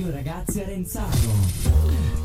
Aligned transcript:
Radio 0.00 0.12
Ragazzi 0.12 0.60
Arenzano. 0.62 1.08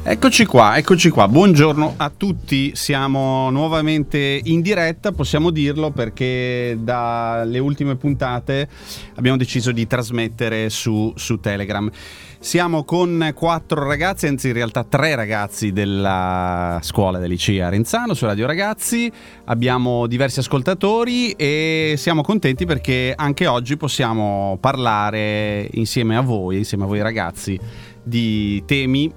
Eccoci 0.07 0.45
qua, 0.45 0.77
eccoci 0.77 1.09
qua. 1.09 1.27
Buongiorno 1.27 1.95
a 1.97 2.09
tutti. 2.15 2.73
Siamo 2.73 3.49
nuovamente 3.49 4.39
in 4.43 4.61
diretta, 4.61 5.11
possiamo 5.11 5.49
dirlo 5.49 5.91
perché 5.91 6.77
dalle 6.79 7.59
ultime 7.59 7.95
puntate 7.95 8.69
abbiamo 9.15 9.35
deciso 9.35 9.71
di 9.71 9.87
trasmettere 9.87 10.69
su, 10.69 11.11
su 11.15 11.39
Telegram. 11.39 11.89
Siamo 12.37 12.83
con 12.83 13.31
quattro 13.33 13.87
ragazzi, 13.87 14.27
anzi 14.27 14.49
in 14.49 14.53
realtà 14.53 14.83
tre 14.83 15.15
ragazzi 15.15 15.71
della 15.71 16.77
scuola 16.83 17.17
dell'ICEA 17.17 17.65
Arenzano 17.65 18.13
su 18.13 18.27
Radio 18.27 18.45
Ragazzi. 18.45 19.11
Abbiamo 19.45 20.05
diversi 20.05 20.41
ascoltatori 20.41 21.31
e 21.31 21.95
siamo 21.97 22.21
contenti 22.21 22.67
perché 22.67 23.15
anche 23.17 23.47
oggi 23.47 23.77
possiamo 23.77 24.59
parlare 24.61 25.67
insieme 25.73 26.15
a 26.15 26.21
voi, 26.21 26.57
insieme 26.57 26.83
a 26.83 26.87
voi 26.87 27.01
ragazzi, 27.01 27.59
di 28.03 28.63
temi 28.65 29.11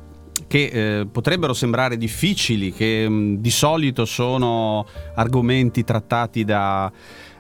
che 0.46 1.00
eh, 1.00 1.06
potrebbero 1.06 1.52
sembrare 1.52 1.96
difficili, 1.96 2.72
che 2.72 3.08
mh, 3.08 3.36
di 3.38 3.50
solito 3.50 4.04
sono 4.04 4.86
argomenti 5.14 5.84
trattati 5.84 6.44
da, 6.44 6.90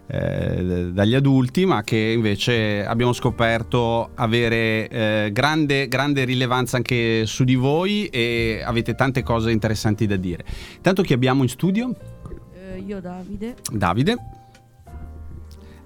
eh, 0.06 0.90
dagli 0.92 1.14
adulti, 1.14 1.64
ma 1.64 1.82
che 1.82 1.96
invece 1.96 2.84
abbiamo 2.84 3.12
scoperto 3.12 4.10
avere 4.14 4.88
eh, 4.88 5.30
grande, 5.32 5.88
grande 5.88 6.24
rilevanza 6.24 6.76
anche 6.76 7.24
su 7.26 7.44
di 7.44 7.54
voi 7.54 8.06
e 8.06 8.62
avete 8.64 8.94
tante 8.94 9.22
cose 9.22 9.50
interessanti 9.50 10.06
da 10.06 10.16
dire. 10.16 10.44
Tanto 10.80 11.02
chi 11.02 11.12
abbiamo 11.12 11.42
in 11.42 11.48
studio? 11.48 11.94
Eh, 12.54 12.78
io 12.80 13.00
Davide. 13.00 13.56
Davide. 13.70 14.16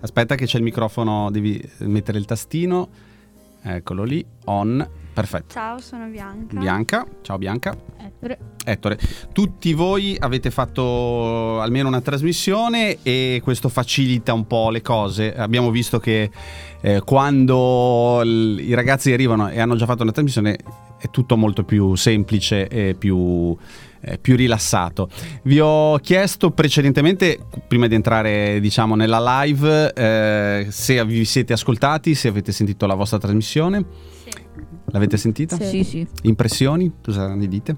Aspetta 0.00 0.34
che 0.34 0.46
c'è 0.46 0.56
il 0.56 0.64
microfono, 0.64 1.30
devi 1.30 1.62
mettere 1.78 2.18
il 2.18 2.24
tastino. 2.24 2.88
Eccolo 3.62 4.02
lì, 4.02 4.24
on. 4.46 4.88
Perfetto. 5.12 5.52
Ciao, 5.52 5.78
sono 5.78 6.06
Bianca. 6.06 6.58
Bianca, 6.58 7.06
ciao 7.20 7.38
Bianca. 7.38 7.76
Ettore. 7.98 8.38
Ettore, 8.64 8.98
tutti 9.32 9.72
voi 9.74 10.16
avete 10.18 10.50
fatto 10.50 11.60
almeno 11.60 11.88
una 11.88 12.00
trasmissione 12.00 12.98
e 13.02 13.40
questo 13.42 13.68
facilita 13.68 14.32
un 14.32 14.46
po' 14.46 14.70
le 14.70 14.80
cose. 14.80 15.34
Abbiamo 15.34 15.70
visto 15.70 15.98
che 15.98 16.30
eh, 16.80 17.00
quando 17.04 18.22
l- 18.22 18.58
i 18.60 18.74
ragazzi 18.74 19.12
arrivano 19.12 19.50
e 19.50 19.60
hanno 19.60 19.76
già 19.76 19.86
fatto 19.86 20.02
una 20.02 20.12
trasmissione 20.12 20.58
è 20.98 21.10
tutto 21.10 21.36
molto 21.36 21.64
più 21.64 21.96
semplice 21.96 22.68
e 22.68 22.94
più, 22.94 23.56
eh, 24.00 24.18
più 24.18 24.36
rilassato. 24.36 25.08
Vi 25.42 25.58
ho 25.58 25.98
chiesto 25.98 26.52
precedentemente, 26.52 27.38
prima 27.66 27.88
di 27.88 27.96
entrare 27.96 28.60
diciamo 28.60 28.94
nella 28.94 29.42
live, 29.42 29.92
eh, 29.92 30.66
se 30.70 31.04
vi 31.04 31.24
siete 31.24 31.52
ascoltati, 31.52 32.14
se 32.14 32.28
avete 32.28 32.52
sentito 32.52 32.86
la 32.86 32.94
vostra 32.94 33.18
trasmissione. 33.18 33.84
L'avete 34.92 35.16
sentita? 35.16 35.56
Sì, 35.56 35.64
sì. 35.64 35.84
sì. 35.84 36.08
Impressioni? 36.22 36.92
Cosa 37.02 37.34
ne 37.34 37.48
dite? 37.48 37.76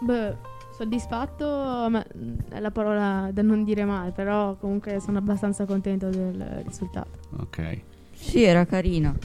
Beh, 0.00 0.36
soddisfatto 0.76 1.46
ma 1.90 2.04
è 2.48 2.58
la 2.58 2.70
parola 2.70 3.30
da 3.32 3.42
non 3.42 3.64
dire 3.64 3.84
mai, 3.84 4.10
però 4.12 4.56
comunque 4.56 5.00
sono 5.00 5.18
abbastanza 5.18 5.66
contento 5.66 6.08
del 6.08 6.62
risultato. 6.66 7.18
Ok. 7.38 7.82
Sì, 8.20 8.42
era 8.44 8.64
carino. 8.66 9.16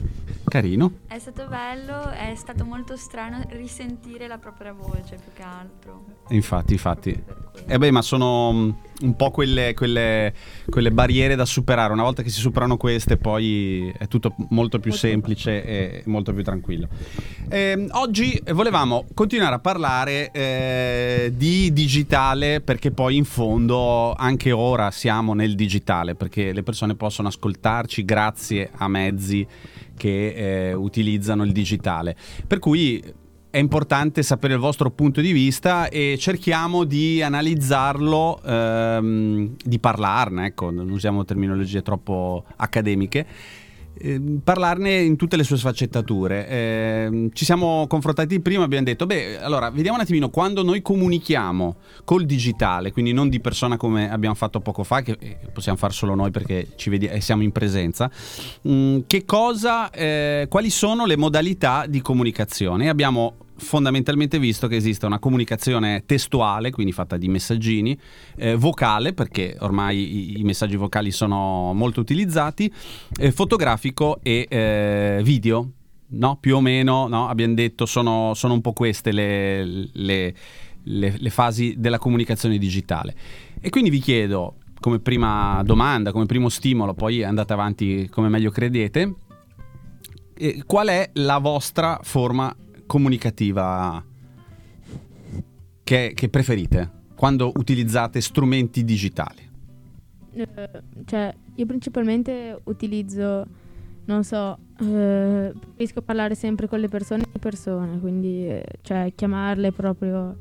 Carino. 0.48 1.00
È 1.08 1.20
stato 1.20 1.48
bello, 1.48 2.10
è 2.12 2.34
stato 2.36 2.66
molto 2.66 2.96
strano 2.96 3.44
risentire 3.50 4.28
la 4.28 4.38
propria 4.38 4.74
voce 4.74 5.18
più 5.22 5.34
che 5.34 5.42
altro. 5.44 6.06
Infatti, 6.30 6.74
infatti. 6.74 7.12
Quello. 7.12 7.68
Eh 7.68 7.78
beh, 7.78 7.92
ma 7.92 8.02
sono 8.02 8.52
mm, 8.54 8.70
un 9.02 9.16
po' 9.16 9.32
quelle, 9.32 9.74
quelle- 9.74 10.34
quelle 10.70 10.92
barriere 10.92 11.36
da 11.36 11.46
superare. 11.46 11.94
Una 11.94 12.04
volta 12.04 12.22
che 12.22 12.30
si 12.30 12.40
superano 12.40 12.78
queste, 12.78 13.18
poi 13.18 13.92
è 13.98 14.08
tutto 14.08 14.36
molto 14.50 14.80
più 14.80 14.92
semplice 14.92 15.64
e 15.64 16.04
molto 16.06 16.34
più 16.34 16.44
tranquillo. 16.44 16.88
Ehm, 17.50 17.90
oggi 17.92 18.42
volevamo 18.52 19.06
continuare 19.14 19.56
a 19.56 19.60
parlare 19.60 20.32
eh, 20.32 21.32
di 21.36 21.72
digitale 21.74 22.62
perché 22.62 22.92
poi 22.92 23.18
in 23.18 23.26
fondo 23.26 24.14
anche 24.14 24.52
ora 24.52 24.92
siamo 24.92 25.34
nel 25.34 25.56
digitale 25.56 26.16
perché 26.16 26.52
le 26.54 26.64
persone 26.64 26.96
possono 26.96 27.28
ascoltarci 27.28 28.04
grazie 28.04 28.70
a 28.76 28.85
mezzi 28.88 29.46
che 29.98 30.70
eh, 30.70 30.74
utilizzano 30.74 31.44
il 31.44 31.52
digitale. 31.52 32.16
Per 32.46 32.60
cui 32.60 33.02
è 33.56 33.58
importante 33.58 34.22
sapere 34.22 34.54
il 34.54 34.60
vostro 34.60 34.92
punto 34.92 35.22
di 35.22 35.32
vista 35.32 35.88
e 35.88 36.18
cerchiamo 36.20 36.84
di 36.84 37.22
analizzarlo, 37.22 38.42
ehm, 38.44 39.56
di 39.64 39.80
parlarne, 39.80 40.48
ecco, 40.48 40.72
non 40.72 40.90
usiamo 40.90 41.24
terminologie 41.24 41.82
troppo 41.82 42.44
accademiche. 42.58 43.26
Ehm, 43.98 44.40
Parlarne 44.44 45.02
in 45.02 45.16
tutte 45.16 45.36
le 45.36 45.44
sue 45.44 45.58
sfaccettature. 45.58 46.48
Ehm, 46.48 47.30
ci 47.34 47.46
siamo 47.46 47.86
confrontati 47.88 48.40
prima 48.40 48.64
abbiamo 48.64 48.86
detto: 48.86 49.06
beh, 49.06 49.40
allora 49.40 49.70
vediamo 49.70 49.98
un 49.98 50.04
attimino 50.04 50.30
quando 50.30 50.64
noi 50.64 50.82
comunichiamo 50.82 51.76
col 52.04 52.26
digitale, 52.26 52.92
quindi 52.92 53.14
non 53.14 53.30
di 53.30 53.40
persona 53.40 53.78
come 53.78 54.12
abbiamo 54.12 54.36
fatto 54.36 54.60
poco 54.60 54.84
fa, 54.84 55.02
che 55.02 55.18
eh, 55.20 55.38
possiamo 55.54 55.78
fare 55.78 55.94
solo 55.94 56.16
noi 56.16 56.32
perché 56.32 56.70
ci 56.76 56.90
vedi- 56.90 57.08
e 57.08 57.22
siamo 57.22 57.44
in 57.44 57.52
presenza. 57.52 58.10
Mm, 58.68 59.00
che 59.08 59.26
cosa, 59.26 59.90
eh, 59.90 60.48
quali 60.50 60.70
sono 60.70 61.06
le 61.06 61.18
modalità 61.18 61.86
di 61.88 62.02
comunicazione? 62.02 62.90
Abbiamo 62.90 63.45
fondamentalmente 63.58 64.40
visto 64.40 64.68
che 64.68 64.76
esiste 64.76 65.06
una 65.06 65.20
comunicazione 65.20 66.04
testuale, 66.06 66.72
quindi 66.72 66.92
fatta 66.92 67.18
di 67.18 67.28
messaggini, 67.28 67.98
eh, 68.36 68.56
vocale, 68.56 69.14
perché 69.14 69.56
ormai 69.60 69.98
i, 70.36 70.40
i 70.40 70.44
messaggi 70.44 70.76
vocali 70.76 71.12
sono 71.12 71.74
molto 71.74 72.00
utilizzati, 72.00 72.72
eh, 73.18 73.32
fotografico 73.32 74.20
e 74.22 74.46
eh, 74.50 75.20
video. 75.24 75.72
No, 76.08 76.38
più 76.40 76.56
o 76.56 76.62
meno, 76.62 77.08
no? 77.08 77.28
abbiamo 77.28 77.56
detto, 77.56 77.86
sono, 77.86 78.34
sono 78.36 78.54
un 78.54 78.62
po' 78.62 78.74
queste 78.74 79.12
le, 79.12 79.66
le- 79.92 80.36
le- 80.84 81.16
le 81.18 81.30
fasi 81.30 81.76
della 81.78 81.98
comunicazione 81.98 82.58
digitale. 82.58 83.16
E 83.60 83.70
quindi 83.70 83.90
vi 83.90 84.00
chiedo, 84.00 84.58
come 84.80 85.00
prima 85.00 85.62
domanda, 85.64 86.12
come 86.12 86.26
primo 86.26 86.50
stimolo, 86.50 86.94
poi 86.94 87.24
andate 87.24 87.54
avanti 87.54 88.08
come 88.10 88.30
meglio 88.30 88.52
credete, 88.52 89.16
eh, 90.38 90.64
qual 90.66 90.88
è 90.90 91.10
la 91.14 91.40
vostra 91.40 92.00
forma 92.04 92.56
comunicativa 92.86 94.04
che, 95.84 96.12
che 96.16 96.30
preferite 96.30 96.92
quando 97.16 97.52
utilizzate 97.56 98.22
strumenti 98.22 98.84
digitali? 98.84 99.50
Eh, 100.34 100.70
cioè, 101.06 101.34
io 101.56 101.66
principalmente 101.66 102.60
utilizzo, 102.66 103.48
non 104.06 104.24
so, 104.24 104.58
eh, 104.82 105.54
riesco 105.78 106.00
a 106.00 106.02
parlare 106.02 106.36
sempre 106.36 106.68
con 106.68 106.80
le 106.80 106.90
persone 106.90 107.24
di 107.32 107.40
persona, 107.40 107.98
quindi 107.98 108.48
eh, 108.48 108.66
cioè 108.82 109.14
chiamarle 109.16 109.72
proprio. 109.72 110.36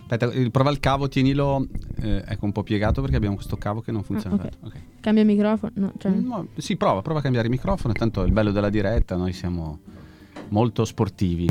Aspetta, 0.00 0.32
eh, 0.32 0.50
prova 0.50 0.70
il 0.70 0.80
cavo, 0.80 1.06
tienilo 1.06 1.68
eh, 2.00 2.24
ecco 2.26 2.44
un 2.44 2.50
po' 2.50 2.64
piegato 2.64 3.00
perché 3.00 3.14
abbiamo 3.14 3.36
questo 3.36 3.56
cavo 3.56 3.80
che 3.80 3.92
non 3.92 4.02
funziona. 4.02 4.34
ok. 4.34 4.44
Aspetta, 4.44 4.66
ok. 4.66 4.74
Cambia 5.00 5.24
microfono? 5.24 5.72
No, 5.76 5.92
cioè, 5.98 6.10
No, 6.10 6.48
sì, 6.56 6.76
prova, 6.76 7.00
prova 7.00 7.20
a 7.20 7.22
cambiare 7.22 7.46
il 7.46 7.52
microfono, 7.52 7.92
tanto 7.92 8.24
il 8.24 8.32
bello 8.32 8.50
della 8.50 8.70
diretta, 8.70 9.14
noi 9.14 9.32
siamo 9.32 9.78
molto 10.50 10.84
sportivi. 10.84 11.48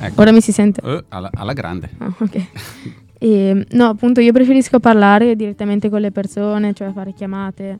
Ecco. 0.00 0.20
Ora 0.20 0.32
mi 0.32 0.40
si 0.40 0.50
sente. 0.50 0.80
Eh, 0.82 1.04
alla, 1.08 1.30
alla 1.32 1.52
grande. 1.52 1.90
Ah, 1.98 2.12
ok. 2.18 2.46
E, 3.22 3.66
no, 3.70 3.84
appunto, 3.84 4.20
io 4.20 4.32
preferisco 4.32 4.80
parlare 4.80 5.36
direttamente 5.36 5.88
con 5.88 6.00
le 6.00 6.10
persone, 6.10 6.72
cioè 6.72 6.90
fare 6.90 7.12
chiamate, 7.12 7.78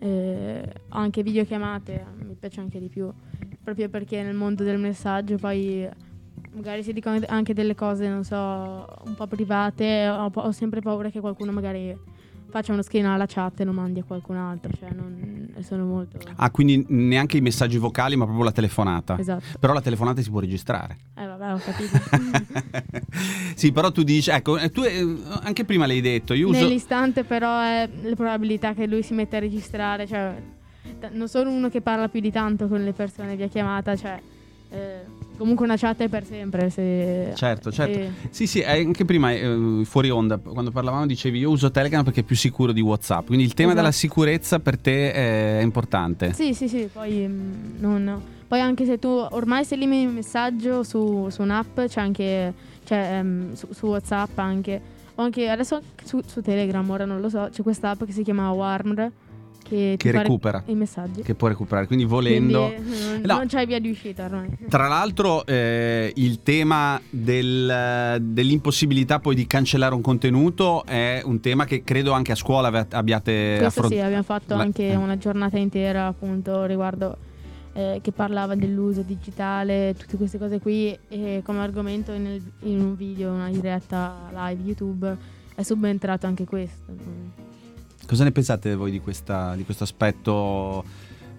eh, 0.00 0.62
anche 0.90 1.22
videochiamate, 1.22 2.04
mi 2.26 2.36
piace 2.38 2.60
anche 2.60 2.78
di 2.78 2.88
più, 2.88 3.10
proprio 3.64 3.88
perché 3.88 4.22
nel 4.22 4.34
mondo 4.34 4.64
del 4.64 4.76
messaggio 4.78 5.36
poi 5.36 5.88
magari 6.52 6.82
si 6.82 6.92
dicono 6.92 7.18
anche 7.28 7.54
delle 7.54 7.74
cose, 7.74 8.06
non 8.06 8.22
so, 8.22 8.36
un 8.36 9.14
po' 9.16 9.26
private, 9.26 10.08
ho, 10.08 10.30
ho 10.34 10.52
sempre 10.52 10.82
paura 10.82 11.08
che 11.08 11.20
qualcuno 11.20 11.52
magari 11.52 11.96
faccia 12.48 12.72
uno 12.72 12.82
screen 12.82 13.06
alla 13.06 13.26
chat 13.26 13.60
e 13.60 13.64
lo 13.64 13.72
mandi 13.72 14.00
a 14.00 14.04
qualcun 14.04 14.36
altro, 14.36 14.72
cioè 14.78 14.90
non, 14.90 15.54
sono 15.60 15.84
molto... 15.84 16.18
Ah, 16.36 16.50
quindi 16.50 16.84
neanche 16.88 17.36
i 17.36 17.40
messaggi 17.40 17.78
vocali, 17.78 18.16
ma 18.16 18.24
proprio 18.24 18.44
la 18.44 18.52
telefonata. 18.52 19.18
Esatto. 19.18 19.44
Però 19.58 19.72
la 19.72 19.80
telefonata 19.80 20.20
si 20.20 20.30
può 20.30 20.40
registrare. 20.40 20.96
Eh 21.14 21.26
vabbè, 21.26 21.52
ho 21.52 21.58
capito. 21.58 22.96
sì, 23.54 23.72
però 23.72 23.90
tu 23.90 24.02
dici, 24.02 24.30
ecco, 24.30 24.58
eh, 24.58 24.70
tu 24.70 24.82
eh, 24.82 25.16
anche 25.42 25.64
prima 25.64 25.86
l'hai 25.86 26.00
detto, 26.00 26.34
io 26.34 26.48
uso... 26.48 26.60
Nell'istante 26.60 27.24
però 27.24 27.60
è 27.60 27.88
le 28.02 28.14
probabilità 28.14 28.74
che 28.74 28.86
lui 28.86 29.02
si 29.02 29.14
metta 29.14 29.36
a 29.36 29.40
registrare, 29.40 30.06
cioè 30.06 30.34
non 31.12 31.28
sono 31.28 31.50
uno 31.50 31.68
che 31.68 31.80
parla 31.80 32.08
più 32.08 32.20
di 32.20 32.30
tanto 32.30 32.68
con 32.68 32.82
le 32.82 32.92
persone 32.92 33.36
via 33.36 33.48
chiamata, 33.48 33.96
cioè 33.96 34.20
eh, 34.70 35.04
comunque 35.36 35.64
una 35.64 35.76
chat 35.76 36.00
è 36.02 36.08
per 36.08 36.24
sempre. 36.24 36.70
Se, 36.70 37.32
Certo, 37.34 37.70
certo. 37.70 37.98
e- 37.98 38.10
Sì, 38.30 38.46
sì, 38.46 38.60
eh, 38.60 38.80
anche 38.84 39.04
prima 39.04 39.32
eh, 39.32 39.82
fuori 39.84 40.10
onda, 40.10 40.36
quando 40.38 40.70
parlavamo 40.70 41.06
dicevi 41.06 41.38
io 41.38 41.50
uso 41.50 41.70
Telegram 41.70 42.04
perché 42.04 42.20
è 42.20 42.24
più 42.24 42.36
sicuro 42.36 42.72
di 42.72 42.80
WhatsApp, 42.80 43.26
quindi 43.26 43.44
il 43.44 43.54
tema 43.54 43.70
Esatto. 43.70 43.82
della 43.84 43.92
sicurezza 43.96 44.58
per 44.58 44.78
te 44.78 45.12
è 45.12 45.60
importante. 45.62 46.32
Sì, 46.32 46.54
sì, 46.54 46.68
sì, 46.68 46.88
poi 46.92 47.26
mm, 47.28 47.52
non- 47.78 48.22
Poi 48.48 48.60
anche 48.60 48.84
se 48.84 48.98
tu 49.00 49.08
ormai 49.08 49.64
se 49.64 49.74
elimini 49.74 50.02
il 50.04 50.08
messaggio 50.10 50.84
su, 50.84 51.28
su 51.30 51.42
un'app, 51.42 51.80
c'è 51.80 52.00
anche 52.00 52.52
c'è, 52.84 53.16
ehm, 53.18 53.54
su, 53.54 53.66
su 53.72 53.86
WhatsApp 53.86 54.38
anche. 54.38 54.80
O 55.16 55.22
anche 55.22 55.48
adesso 55.48 55.80
su, 56.04 56.20
su 56.24 56.42
Telegram, 56.42 56.88
ora 56.88 57.04
non 57.04 57.20
lo 57.20 57.28
so, 57.28 57.48
c'è 57.50 57.62
questa 57.62 57.90
app 57.90 58.04
che 58.04 58.12
si 58.12 58.22
chiama 58.22 58.50
Warmer 58.52 59.10
che, 59.68 59.94
Che 59.96 60.10
recupera. 60.10 60.62
i 60.66 60.74
messaggi. 60.74 61.22
Che 61.22 61.34
può 61.34 61.48
recuperare, 61.48 61.86
quindi 61.86 62.04
volendo... 62.04 62.72
Quindi, 62.74 62.92
eh, 62.92 62.98
non, 63.18 63.20
No. 63.26 63.36
non 63.38 63.46
c'hai 63.48 63.66
via 63.66 63.78
di 63.80 63.90
uscita 63.90 64.24
ormai. 64.26 64.56
Tra 64.68 64.86
l'altro 64.88 65.44
eh, 65.46 66.12
il 66.16 66.42
tema 66.42 67.00
del- 67.10 68.18
dell'impossibilità 68.20 69.18
poi 69.18 69.34
di 69.34 69.46
cancellare 69.46 69.94
un 69.94 70.00
contenuto 70.02 70.84
è 70.84 71.20
un 71.24 71.40
tema 71.40 71.64
che 71.64 71.82
credo 71.82 72.12
anche 72.12 72.32
a 72.32 72.36
scuola 72.36 72.86
abbiate 72.90 73.56
Questo 73.58 73.86
sì, 73.88 73.98
abbiamo 73.98 74.22
fatto 74.22 74.54
La- 74.54 74.62
anche 74.62 74.88
eh. 74.90 74.96
una 74.96 75.18
giornata 75.18 75.58
intera 75.58 76.06
appunto 76.06 76.64
riguardo 76.64 77.16
eh, 77.72 77.98
che 78.02 78.10
parlava 78.12 78.54
dell'uso 78.54 79.02
digitale, 79.02 79.94
tutte 79.98 80.16
queste 80.16 80.38
cose 80.38 80.60
qui 80.60 80.96
e 81.08 81.42
come 81.44 81.58
argomento 81.60 82.12
nel- 82.16 82.40
in 82.62 82.80
un 82.80 82.96
video, 82.96 83.32
una 83.32 83.50
diretta 83.50 84.30
live 84.32 84.62
YouTube 84.62 85.16
è 85.54 85.62
subentrato 85.62 86.26
anche 86.26 86.44
questo. 86.44 87.45
Cosa 88.06 88.24
ne 88.24 88.30
pensate 88.32 88.74
voi 88.76 88.90
di, 88.92 89.00
questa- 89.00 89.54
di 89.56 89.64
questo 89.64 89.82
aspetto, 89.84 90.84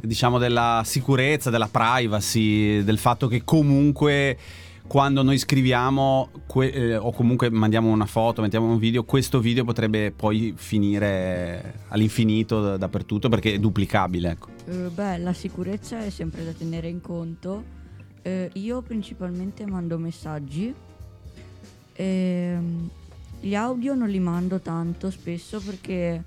diciamo, 0.01 0.37
della 0.37 0.81
sicurezza, 0.85 1.49
della 1.49 1.69
privacy, 1.71 2.83
del 2.83 2.97
fatto 2.97 3.27
che 3.27 3.43
comunque 3.45 4.37
quando 4.85 5.21
noi 5.21 5.37
scriviamo 5.37 6.29
que- 6.45 6.71
eh, 6.71 6.95
o 6.97 7.11
comunque 7.11 7.49
mandiamo 7.49 7.89
una 7.89 8.05
foto, 8.05 8.41
mettiamo 8.41 8.69
un 8.71 8.77
video, 8.77 9.03
questo 9.03 9.39
video 9.39 9.63
potrebbe 9.65 10.11
poi 10.11 10.53
finire 10.55 11.81
all'infinito 11.89 12.61
da- 12.61 12.77
dappertutto 12.77 13.27
perché 13.29 13.53
è 13.53 13.59
duplicabile, 13.59 14.29
ecco. 14.31 14.47
Eh, 14.65 14.89
beh, 14.93 15.17
la 15.19 15.33
sicurezza 15.33 16.03
è 16.03 16.09
sempre 16.09 16.43
da 16.45 16.51
tenere 16.51 16.87
in 16.89 16.99
conto. 17.01 17.63
Eh, 18.21 18.49
io 18.53 18.81
principalmente 18.81 19.65
mando 19.65 19.97
messaggi. 19.97 20.73
Ehm, 21.93 22.89
gli 23.39 23.55
audio 23.55 23.93
non 23.93 24.09
li 24.09 24.19
mando 24.19 24.59
tanto 24.59 25.09
spesso 25.11 25.59
perché 25.59 26.23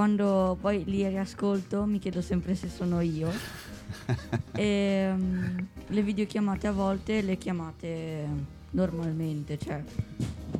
quando 0.00 0.56
poi 0.58 0.82
li 0.86 1.06
riascolto 1.06 1.84
mi 1.84 1.98
chiedo 1.98 2.22
sempre 2.22 2.54
se 2.54 2.70
sono 2.70 3.02
io. 3.02 3.30
Ehm, 4.52 5.66
le 5.86 6.02
videochiamate 6.02 6.66
a 6.66 6.72
volte 6.72 7.20
le 7.22 7.36
chiamate 7.36 8.26
normalmente, 8.70 9.58
cioè 9.58 9.82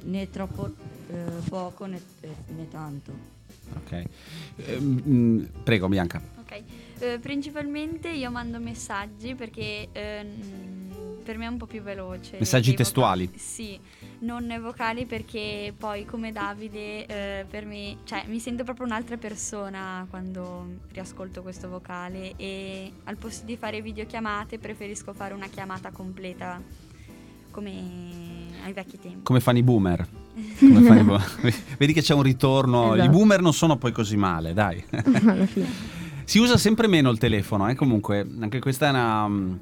né 0.05 0.31
troppo 0.31 0.71
eh, 1.09 1.25
poco 1.49 1.87
né, 1.87 2.01
eh, 2.21 2.29
né 2.55 2.69
tanto. 2.69 3.13
Ok. 3.77 4.05
Ehm, 4.57 5.03
mm, 5.07 5.45
prego, 5.65 5.89
Bianca. 5.89 6.21
Ok, 6.39 6.63
eh, 6.99 7.19
principalmente 7.19 8.11
io 8.11 8.31
mando 8.31 8.59
messaggi 8.59 9.35
perché 9.35 9.89
ehm, 9.93 10.90
per 11.21 11.37
me 11.39 11.45
è 11.45 11.49
un 11.49 11.57
po' 11.57 11.67
più 11.67 11.83
veloce. 11.83 12.37
Messaggi 12.39 12.75
testuali? 12.75 13.31
Sì, 13.37 13.79
non 14.21 14.53
vocali 14.61 15.07
perché 15.07 15.73
poi 15.77 16.05
come 16.05 16.33
Davide 16.33 17.07
eh, 17.07 17.45
per 17.49 17.65
me, 17.65 17.99
cioè 18.05 18.25
mi 18.27 18.39
sento 18.41 18.65
proprio 18.65 18.87
un'altra 18.87 19.17
persona 19.17 20.07
quando 20.11 20.67
riascolto 20.93 21.43
questo 21.43 21.69
vocale 21.69 22.35
e 22.37 22.93
al 23.05 23.17
posto 23.17 23.45
di 23.47 23.57
fare 23.57 23.81
videochiamate 23.83 24.59
preferisco 24.59 25.13
fare 25.13 25.35
una 25.35 25.49
chiamata 25.49 25.91
completa 25.91 26.61
come 27.51 27.71
ai 28.65 28.73
vecchi 28.73 28.99
tempi. 28.99 29.23
Come 29.23 29.41
fanno 29.41 29.59
i 29.59 29.63
boomer? 29.63 30.07
Come 30.59 30.81
fanno 30.83 31.01
i 31.01 31.05
boomer? 31.05 31.55
Vedi 31.79 31.93
che 31.93 32.03
c'è 32.03 32.15
un 32.15 32.23
ritorno. 32.23 32.95
I 32.95 33.01
Esatto. 33.01 33.11
boomer 33.11 33.41
non 33.41 33.53
sono 33.53 33.77
poi 33.77 33.93
così 33.93 34.17
male, 34.17 34.53
dai. 34.53 34.83
Alla 34.91 35.47
fine. 35.47 35.99
Si 36.25 36.39
usa 36.39 36.57
sempre 36.57 36.87
meno 36.87 37.11
il 37.11 37.19
telefono, 37.19 37.69
eh? 37.69 37.75
comunque, 37.75 38.27
anche 38.41 38.61
questa 38.61 38.87
è 38.87 38.91
una. 38.91 39.59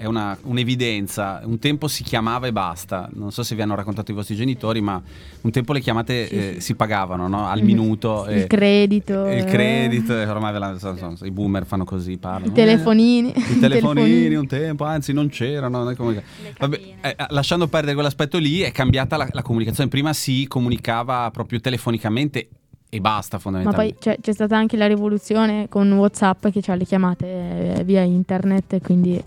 È 0.00 0.06
una- 0.06 0.34
un'evidenza. 0.44 1.42
Un 1.44 1.58
tempo 1.58 1.86
si 1.86 2.02
chiamava 2.02 2.46
e 2.46 2.52
basta. 2.52 3.06
Non 3.12 3.32
so 3.32 3.42
se 3.42 3.54
vi 3.54 3.60
hanno 3.60 3.74
raccontato 3.74 4.10
i 4.10 4.14
vostri 4.14 4.34
genitori, 4.34 4.80
ma 4.80 4.98
un 5.42 5.50
tempo 5.50 5.74
le 5.74 5.80
chiamate 5.80 6.26
Sì, 6.26 6.34
eh, 6.34 6.52
sì. 6.54 6.60
si 6.60 6.74
pagavano 6.74 7.28
no? 7.28 7.46
al 7.46 7.58
Mhm. 7.58 7.66
minuto. 7.66 8.24
Il 8.30 8.38
eh, 8.38 8.46
credito. 8.46 9.26
il 9.26 9.40
eh, 9.40 9.44
credito, 9.44 10.18
eh, 10.18 10.26
ormai 10.26 10.52
ve 10.54 10.58
la- 10.58 10.78
so- 10.78 10.96
so- 11.16 11.26
i 11.26 11.30
boomer 11.30 11.66
fanno 11.66 11.84
così, 11.84 12.16
parlano. 12.16 12.46
I 12.46 12.52
telefonini. 12.54 13.30
Eh, 13.32 13.40
I 13.40 13.58
telefonini 13.60 14.34
un 14.36 14.46
tempo, 14.46 14.84
anzi 14.84 15.12
non 15.12 15.28
c'erano. 15.28 15.92
come- 15.94 16.22
Vabbè, 16.58 16.80
eh, 17.02 17.16
lasciando 17.28 17.68
perdere 17.68 17.92
quell'aspetto 17.92 18.38
lì, 18.38 18.60
è 18.60 18.72
cambiata 18.72 19.18
la, 19.18 19.28
la 19.30 19.42
comunicazione. 19.42 19.90
Prima 19.90 20.14
si 20.14 20.46
comunicava 20.48 21.30
proprio 21.30 21.60
telefonicamente 21.60 22.48
e 22.88 23.00
basta, 23.02 23.36
Ma 23.36 23.42
poi 23.42 23.52
fondamentalmente. 23.52 23.98
c'è, 23.98 24.16
c'è 24.18 24.32
stata 24.32 24.56
anche 24.56 24.78
la 24.78 24.86
rivoluzione 24.86 25.68
con 25.68 25.92
WhatsApp 25.92 26.48
che 26.48 26.62
ha 26.72 26.74
le 26.74 26.84
chiamate 26.84 27.76
eh, 27.80 27.84
via 27.84 28.00
internet, 28.00 28.72
e 28.72 28.80
quindi 28.80 29.22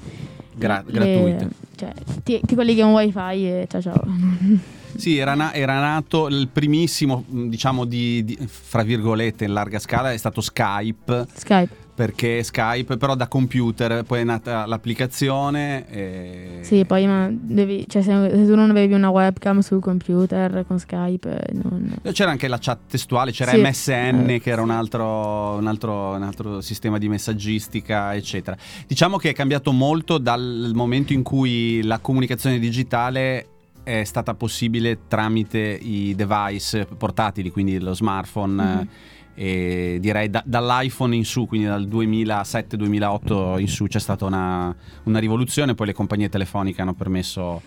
Gra- 0.56 0.84
gratuite. 0.86 1.50
cioè, 1.76 1.92
ti, 2.24 2.40
ti 2.46 2.56
colleghi 2.56 2.82
a 2.82 2.86
un 2.86 2.94
wifi 2.94 3.20
e 3.20 3.68
ciao 3.70 3.82
ciao. 3.82 4.04
Sì, 4.96 5.18
era, 5.18 5.34
na- 5.34 5.54
era 5.54 5.80
nato 5.80 6.28
il 6.28 6.50
primissimo, 6.54 7.24
diciamo, 7.28 7.84
di, 7.84 8.24
di- 8.24 8.38
fra 8.48 8.84
virgolette, 8.84 9.44
in 9.44 9.52
larga 9.52 9.80
scala, 9.80 10.12
è 10.14 10.18
stato 10.18 10.40
Skype. 10.40 11.26
Skype. 11.34 11.76
Perché 11.96 12.42
Skype, 12.42 12.98
però 12.98 13.14
da 13.14 13.28
computer, 13.28 14.04
poi 14.04 14.22
è 14.22 14.24
nata 14.24 14.66
l'applicazione. 14.66 15.88
E... 15.90 16.60
Sì, 16.62 16.86
poi 16.86 17.06
ma 17.06 17.30
devi, 17.32 17.86
cioè, 17.88 18.02
se, 18.02 18.12
se 18.32 18.46
tu 18.46 18.56
non 18.56 18.72
avevi 18.72 18.94
una 18.94 19.10
webcam 19.10 19.60
sul 19.60 19.80
computer 19.80 20.66
con 20.66 20.80
Skype, 20.80 21.50
non... 21.52 22.00
C'era 22.12 22.32
anche 22.32 22.48
la 22.48 22.58
chat 22.60 22.80
testuale, 22.90 23.32
c'era 23.32 23.52
Sì. 23.52 23.62
MSN 23.62 24.26
Eh, 24.30 24.40
che 24.42 24.50
era 24.50 24.64
un 24.64 24.72
altro, 24.72 25.56
un, 25.56 25.68
altro, 25.68 26.16
un 26.16 26.24
altro 26.24 26.62
sistema 26.62 26.98
di 26.98 27.08
messaggistica, 27.08 28.16
eccetera. 28.16 28.58
Diciamo 28.88 29.18
che 29.18 29.30
è 29.30 29.34
cambiato 29.34 29.72
molto 29.72 30.18
dal 30.18 30.72
momento 30.74 31.14
in 31.14 31.22
cui 31.22 31.84
la 31.84 32.00
comunicazione 32.00 32.58
digitale 32.58 33.48
è 33.84 34.04
stata 34.04 34.34
possibile 34.34 35.00
tramite 35.08 35.60
i 35.60 36.16
device 36.16 36.86
portatili, 36.86 37.52
quindi 37.52 37.80
lo 37.80 37.94
smartphone. 37.94 38.64
Mhm. 38.64 38.88
E 39.36 39.98
direi 40.00 40.30
da- 40.30 40.44
dall'iPhone 40.46 41.16
in 41.16 41.26
su, 41.26 41.48
quindi 41.48 41.68
dal 41.68 41.88
2007-2008 41.88 43.60
in 43.60 43.68
su 43.68 43.86
c'è 43.88 44.00
stata 44.00 44.26
una, 44.26 44.74
una 45.04 45.20
rivoluzione, 45.20 45.74
poi 45.76 45.88
le 45.88 45.94
compagnie 45.94 46.30
telefoniche 46.30 46.82
hanno 46.82 46.94
permesso 46.94 47.62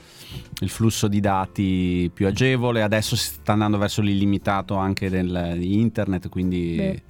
il 0.60 0.68
flusso 0.68 1.08
di 1.08 1.20
dati 1.20 2.10
più 2.12 2.26
agevole, 2.26 2.82
adesso 2.82 3.16
si 3.16 3.26
sta 3.34 3.52
andando 3.52 3.78
verso 3.78 4.00
l'illimitato 4.02 4.76
anche 4.76 5.08
di 5.10 5.80
internet, 5.80 6.28
quindi... 6.28 6.74
Beh. 6.76 7.02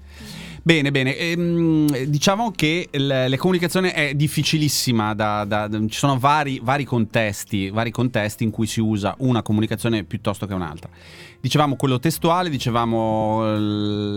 Bene, 0.66 0.90
bene. 0.90 1.16
Ehm, 1.16 2.04
diciamo 2.06 2.50
che 2.50 2.88
l- 2.90 3.26
la 3.28 3.36
comunicazione 3.36 3.92
è 3.92 4.14
difficilissima, 4.14 5.14
da- 5.14 5.44
da- 5.44 5.68
da- 5.68 5.78
ci 5.86 5.96
sono 5.96 6.18
vari, 6.18 6.58
vari 6.60 6.82
contesti, 6.82 7.70
vari 7.70 7.92
contesti 7.92 8.42
in 8.42 8.50
cui 8.50 8.66
si 8.66 8.80
usa 8.80 9.14
una 9.18 9.42
comunicazione 9.42 10.02
piuttosto 10.02 10.44
che 10.44 10.54
un'altra. 10.54 10.88
Dicevamo 11.46 11.76
quello 11.76 12.00
testuale, 12.00 12.50
dicevamo 12.50 13.54
eh, 13.54 13.58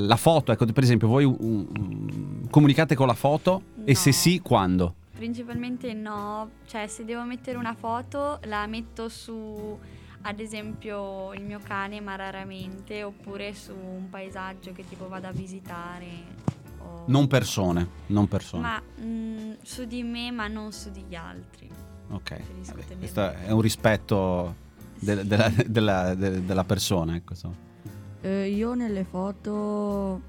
la 0.08 0.16
foto, 0.16 0.52
ecco 0.52 0.66
per 0.66 0.82
esempio 0.82 1.08
voi 1.08 1.26
um, 1.26 2.50
comunicate 2.50 2.96
con 2.96 3.06
la 3.06 3.14
foto 3.14 3.62
e 3.86 3.94
se 3.94 4.10
No. 4.10 4.16
sì 4.16 4.40
quando? 4.40 4.96
Principalmente 5.16 5.94
no, 5.94 6.50
cioè 6.66 6.88
se 6.88 7.06
devo 7.06 7.22
mettere 7.26 7.60
una 7.60 7.76
foto 7.76 8.40
la 8.46 8.66
metto 8.66 9.10
su 9.10 9.78
ad 10.22 10.40
esempio 10.40 11.32
il 11.36 11.44
mio 11.44 11.60
cane 11.64 12.02
ma 12.02 12.16
raramente 12.16 13.04
oppure 13.04 13.54
su 13.54 13.74
un 13.74 14.10
paesaggio 14.10 14.72
che 14.72 14.84
tipo 14.90 15.08
vado 15.08 15.28
a 15.28 15.32
visitare. 15.32 16.08
o- 16.80 17.04
Non 17.06 17.28
persone, 17.28 17.88
non 18.08 18.28
persone. 18.28 18.62
Ma 18.64 18.82
mm, 19.02 19.52
su 19.62 19.86
di 19.86 20.02
me 20.02 20.32
ma 20.32 20.48
non 20.48 20.72
su 20.72 20.90
di 20.90 21.16
altri. 21.16 21.70
Ok, 22.10 22.40
vabbè, 22.66 22.98
questo 22.98 23.34
è 23.34 23.52
un 23.52 23.62
rispetto 23.62 24.56
del- 25.00 25.26
della, 25.26 25.52
della- 25.66 26.16
de- 26.16 26.46
della 26.46 26.64
persona, 26.64 27.16
ecco, 27.16 27.34
insomma. 27.34 27.56
Eh, 28.22 28.50
io 28.50 28.74
nelle 28.74 29.04
foto, 29.06 30.22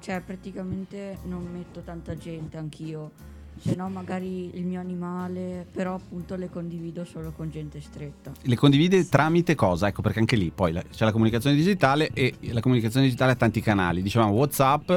cioè 0.00 0.20
praticamente 0.20 1.18
non 1.24 1.46
metto 1.50 1.80
tanta 1.80 2.16
gente 2.16 2.56
anch'io, 2.58 3.12
se 3.58 3.74
no 3.74 3.88
magari 3.88 4.56
il 4.56 4.64
mio 4.64 4.80
animale, 4.80 5.66
però 5.70 5.94
appunto 5.94 6.34
le 6.36 6.48
condivido 6.50 7.04
solo 7.04 7.32
con 7.32 7.50
gente 7.50 7.80
stretta. 7.80 8.32
Le 8.42 8.56
condivide 8.56 9.06
tramite 9.08 9.54
cosa? 9.54 9.88
Ecco, 9.88 10.02
perché 10.02 10.18
anche 10.20 10.36
lì 10.36 10.50
poi 10.54 10.72
la- 10.72 10.82
c'è 10.82 11.04
la 11.04 11.12
comunicazione 11.12 11.56
digitale 11.56 12.10
e 12.14 12.34
la 12.52 12.60
comunicazione 12.60 13.06
digitale 13.06 13.32
ha 13.32 13.36
tanti 13.36 13.60
canali. 13.60 14.02
Dicevamo 14.02 14.32
WhatsApp, 14.32 14.90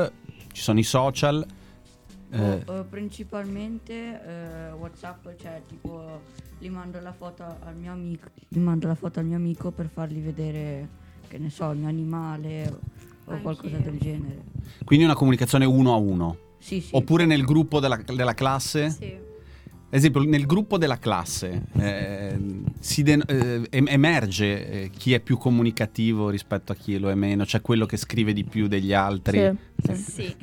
ci 0.52 0.62
sono 0.62 0.80
i 0.80 0.84
social. 0.84 1.46
Eh, 2.34 2.64
O, 2.66 2.80
eh, 2.80 2.84
principalmente 2.84 3.94
eh, 3.94 4.72
WhatsApp, 4.72 5.28
cioè 5.40 5.62
tipo 5.68 6.22
gli 6.58 6.70
mando 6.70 7.00
la 7.00 7.14
foto 7.14 7.44
al 7.44 7.76
mio 7.76 7.92
amico, 7.92 8.28
gli 8.48 8.60
mando 8.60 8.88
la 8.88 8.96
foto 8.96 9.20
al 9.20 9.26
mio 9.26 9.36
amico 9.36 9.72
per 9.72 9.88
fargli 9.88 10.20
vedere, 10.22 10.88
che 11.28 11.38
ne 11.38 11.50
so, 11.50 11.70
il 11.72 11.80
mio 11.80 11.88
animale 11.88 12.68
o, 12.68 12.80
o 13.26 13.32
Anch'io. 13.32 13.42
qualcosa 13.42 13.78
del 13.78 13.98
genere. 14.00 14.44
quindi 14.84 15.06
una 15.06 15.16
comunicazione 15.16 15.66
uno 15.66 15.94
a 15.94 15.98
uno. 15.98 16.38
Sì, 16.58 16.80
sì. 16.82 16.96
Oppure 16.96 17.26
nel 17.26 17.44
gruppo 17.44 17.80
della, 17.80 17.98
della 17.98 18.34
classe? 18.34 18.90
Sì. 18.90 19.32
Ad 19.94 20.00
esempio, 20.00 20.24
nel 20.24 20.48
gruppo 20.48 20.80
della 20.80 20.98
classe 20.98 21.66
eh, 21.78 22.36
si 22.80 23.04
den- 23.04 23.24
eh, 23.28 23.62
em- 23.70 23.86
emerge 23.88 24.68
eh, 24.86 24.90
chi 24.90 25.14
è 25.14 25.20
più 25.20 25.38
comunicativo 25.38 26.30
rispetto 26.30 26.72
a 26.72 26.76
chi 26.76 26.98
lo 26.98 27.12
è 27.12 27.14
meno, 27.14 27.46
cioè 27.46 27.62
quello 27.62 27.86
che 27.86 27.96
scrive 27.98 28.34
di 28.34 28.44
più 28.44 28.68
degli 28.68 28.92
altri. 28.92 29.56
Sì, 29.84 29.94
sì. 29.96 30.36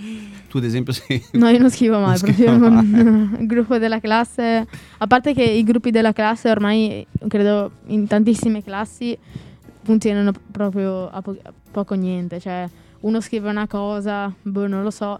Tu, 0.49 0.59
ad 0.59 0.65
esempio, 0.65 0.93
sei. 0.93 1.21
No, 1.33 1.49
io 1.49 1.59
non 1.59 1.69
scrivo 1.69 1.99
mai, 1.99 2.07
Non 2.11 2.17
scrivo 2.17 2.59
proprio 2.59 2.71
mai. 2.71 3.41
il 3.41 3.47
gruppo 3.49 3.79
della 3.79 3.99
classe, 3.99 4.65
a 4.99 5.07
parte 5.09 5.35
che 5.35 5.43
i 5.43 5.65
gruppi 5.65 5.91
della 5.91 6.13
classe 6.13 6.49
ormai, 6.49 7.05
credo, 7.27 7.73
in 7.87 8.07
tantissime 8.07 8.63
classi 8.63 9.19
funzionano 9.83 10.31
proprio 10.53 11.09
a, 11.11 11.21
po- 11.23 11.37
a 11.43 11.53
poco 11.73 11.95
niente, 11.95 12.39
cioè 12.39 12.69
uno 13.01 13.21
scrive 13.21 13.49
una 13.51 13.67
cosa, 13.67 14.33
boh, 14.43 14.69
non 14.69 14.85
lo 14.85 14.91
so, 14.93 15.19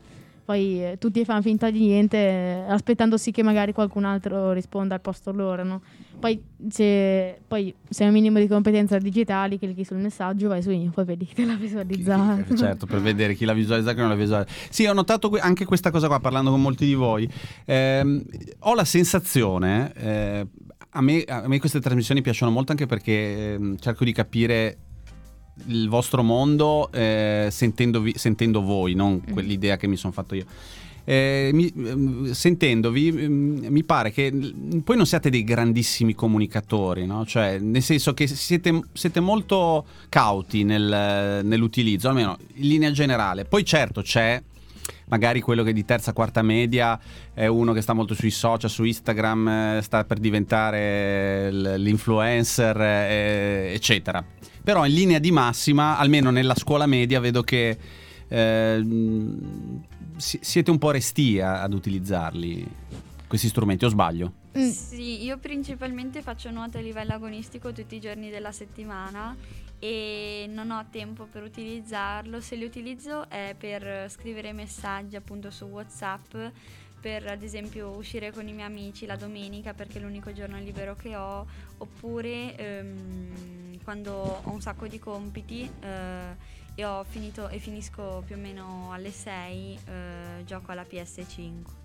poi 0.51 0.83
eh, 0.83 0.97
tutti 0.99 1.25
fanno 1.25 1.43
finta 1.43 1.71
di 1.71 1.79
niente, 1.79 2.17
eh, 2.17 2.65
aspettandosi 2.67 3.31
che 3.31 3.45
magari 3.45 3.73
qualcun 3.73 4.05
altro 4.05 4.51
risponda 4.51 4.97
al 4.97 5.01
posto 5.01 5.31
loro, 5.31 5.63
no? 5.63 5.81
Poi 6.19 6.43
se, 6.69 7.39
poi 7.47 7.73
se 7.89 8.03
hai 8.03 8.09
un 8.09 8.15
minimo 8.17 8.41
di 8.41 8.49
competenza 8.49 8.99
digitali, 8.99 9.61
clicchi 9.61 9.85
sul 9.85 9.99
messaggio, 9.99 10.49
vai 10.49 10.61
su 10.61 10.73
info 10.73 11.03
e 11.03 11.05
vedi 11.05 11.25
che 11.25 11.35
te 11.35 11.45
l'ha 11.45 11.55
visualizzato. 11.55 12.57
certo, 12.57 12.87
per 12.87 13.01
vedere 13.01 13.35
chi 13.35 13.45
l'ha 13.45 13.53
visualizzato 13.53 13.93
e 13.93 13.95
chi 13.95 14.01
non 14.01 14.11
l'ha 14.11 14.21
visualizzato. 14.21 14.61
Sì, 14.71 14.87
ho 14.87 14.93
notato 14.93 15.31
anche 15.39 15.65
questa 15.65 15.93
cosa 15.93 16.09
qua 16.09 16.19
parlando 16.19 16.51
con 16.51 16.61
molti 16.61 16.85
di 16.85 16.95
voi. 16.95 17.31
Ehm, 17.67 18.25
ho 18.59 18.75
la 18.75 18.85
sensazione, 18.85 19.93
eh, 19.95 20.47
a, 20.91 21.01
me, 21.01 21.23
a 21.29 21.47
me 21.47 21.61
queste 21.61 21.79
trasmissioni 21.79 22.23
piacciono 22.23 22.51
molto 22.51 22.73
anche 22.73 22.87
perché 22.87 23.53
ehm, 23.53 23.79
cerco 23.79 24.03
di 24.03 24.13
capire 24.13 24.79
il 25.67 25.89
vostro 25.89 26.23
mondo 26.23 26.91
eh, 26.93 27.49
sentendovi- 27.51 28.15
sentendo 28.17 28.61
voi, 28.63 28.95
non 28.95 29.21
quell'idea 29.33 29.77
che 29.77 29.87
mi 29.87 29.97
sono 29.97 30.13
fatto 30.13 30.35
io. 30.35 30.45
Eh, 31.05 31.51
mi- 31.55 31.73
ehm, 31.75 32.31
sentendovi 32.33 33.09
ehm, 33.09 33.67
mi 33.69 33.83
pare 33.85 34.13
che 34.13 34.31
mm, 34.31 34.79
poi 34.81 34.97
non 34.97 35.07
siate 35.07 35.31
dei 35.31 35.43
grandissimi 35.45 36.15
comunicatori, 36.15 37.07
no? 37.07 37.25
cioè, 37.25 37.59
nel 37.59 37.83
senso 37.83 38.13
che 38.15 38.27
siete, 38.27 38.81
siete 38.93 39.19
molto 39.21 39.87
cauti 40.09 40.63
nel- 40.63 41.41
nell'utilizzo, 41.45 42.09
almeno 42.09 42.37
in 42.55 42.69
linea 42.69 42.91
generale. 42.93 43.45
Poi 43.45 43.65
certo 43.65 44.03
c'è 44.03 44.41
magari 45.11 45.41
quello 45.41 45.63
che 45.63 45.73
di 45.73 45.85
terza 45.85 46.13
quarta 46.13 46.41
media 46.43 46.99
è 47.35 47.47
uno 47.47 47.73
che 47.73 47.83
sta 47.83 47.93
molto 47.93 48.15
sui 48.15 48.31
social, 48.31 48.71
su 48.71 48.85
Instagram, 48.85 49.49
eh, 49.49 49.81
sta 49.83 50.05
per 50.05 50.19
diventare 50.19 51.53
l- 51.53 51.75
l'influencer, 51.77 52.81
eh, 52.81 53.73
eccetera. 53.75 54.25
Però 54.63 54.87
in 54.87 54.95
linea 54.95 55.19
di 55.19 55.31
massima, 55.31 55.99
almeno 55.99 56.31
nella 56.31 56.55
scuola 56.55 56.87
media, 56.87 57.21
vedo 57.21 57.43
che 57.43 57.77
eh, 58.29 58.85
si- 60.17 60.39
siete 60.41 60.71
un 60.71 60.79
po' 60.79 60.91
restia 60.93 61.61
ad 61.63 61.73
utilizzarli, 61.75 62.67
questi 63.31 63.47
strumenti, 63.47 63.85
o 63.85 63.89
sbaglio? 63.89 64.33
Mm. 64.59 64.71
Sì, 64.71 65.23
io 65.23 65.39
principalmente 65.39 66.21
faccio 66.21 66.51
nuoto 66.51 66.79
a 66.79 66.81
livello 66.81 67.13
agonistico 67.13 67.73
tutti 67.73 67.95
i 67.95 68.01
giorni 68.01 68.29
della 68.29 68.51
settimana 68.51 69.37
e 69.79 70.47
non 70.49 70.73
ho 70.73 70.85
tempo 70.91 71.29
per 71.31 71.45
utilizzarlo. 71.45 72.41
Se 72.41 72.57
li 72.57 72.65
utilizzo 72.65 73.31
è 73.31 73.55
per 73.57 74.11
scrivere 74.11 74.53
messaggi 74.53 75.15
appunto 75.15 75.53
su 75.53 75.67
WhatsApp, 75.67 76.35
per 77.01 77.29
ad 77.29 77.45
esempio 77.45 77.91
uscire 77.91 78.33
con 78.33 78.49
i 78.49 78.53
miei 78.53 78.67
amici 78.67 79.07
la 79.07 79.15
domenica 79.15 79.75
perché 79.75 79.99
è 79.99 80.03
l'unico 80.03 80.33
giorno 80.33 80.59
libero 80.59 80.97
che 80.97 81.15
ho, 81.15 81.47
oppure 81.79 82.57
ehm, 82.57 83.81
quando 83.85 84.43
ho 84.43 84.51
un 84.51 84.61
sacco 84.61 84.89
di 84.89 84.99
compiti 84.99 85.71
eh, 85.83 86.59
e 86.75 86.85
ho 86.85 87.05
finito 87.05 87.49
e 87.49 87.61
finisco 87.61 88.25
più 88.27 88.35
o 88.35 88.39
meno 88.39 88.91
alle 88.91 89.13
6, 89.13 89.79
eh, 89.85 90.45
gioco 90.45 90.73
alla 90.73 90.83
PS5. 90.83 91.80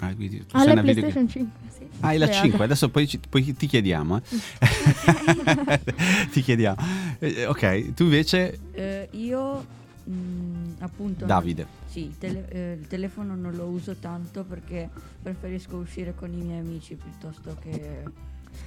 Ah, 0.00 0.14
quindi 0.14 0.38
tu 0.38 0.44
sei 0.56 0.60
Alla 0.62 0.72
una 0.72 0.82
video- 0.82 1.00
PlayStation 1.08 1.28
5. 1.28 1.52
Sì. 1.76 1.86
Ah, 2.00 2.12
è 2.12 2.18
la 2.18 2.26
Beata. 2.26 2.40
5, 2.42 2.64
adesso 2.64 2.88
poi, 2.88 3.08
ci- 3.08 3.20
poi 3.28 3.54
ti 3.56 3.66
chiediamo. 3.66 4.16
eh. 4.16 4.22
ti 6.30 6.40
chiediamo. 6.42 6.76
Eh, 7.18 7.46
ok, 7.46 7.94
tu 7.94 8.04
invece, 8.04 8.58
Eh, 8.72 9.08
io 9.12 9.64
mm, 10.08 10.70
appunto 10.80 11.24
Davide. 11.24 11.66
Sì, 11.86 12.00
il, 12.04 12.18
tele- 12.18 12.46
eh, 12.50 12.76
il 12.80 12.86
telefono 12.86 13.34
non 13.34 13.54
lo 13.54 13.64
uso 13.64 13.96
tanto 13.98 14.44
perché 14.44 14.88
preferisco 15.22 15.76
uscire 15.76 16.14
con 16.16 16.30
i 16.32 16.42
miei 16.44 16.60
amici 16.60 16.94
piuttosto 16.96 17.56
che 17.60 18.02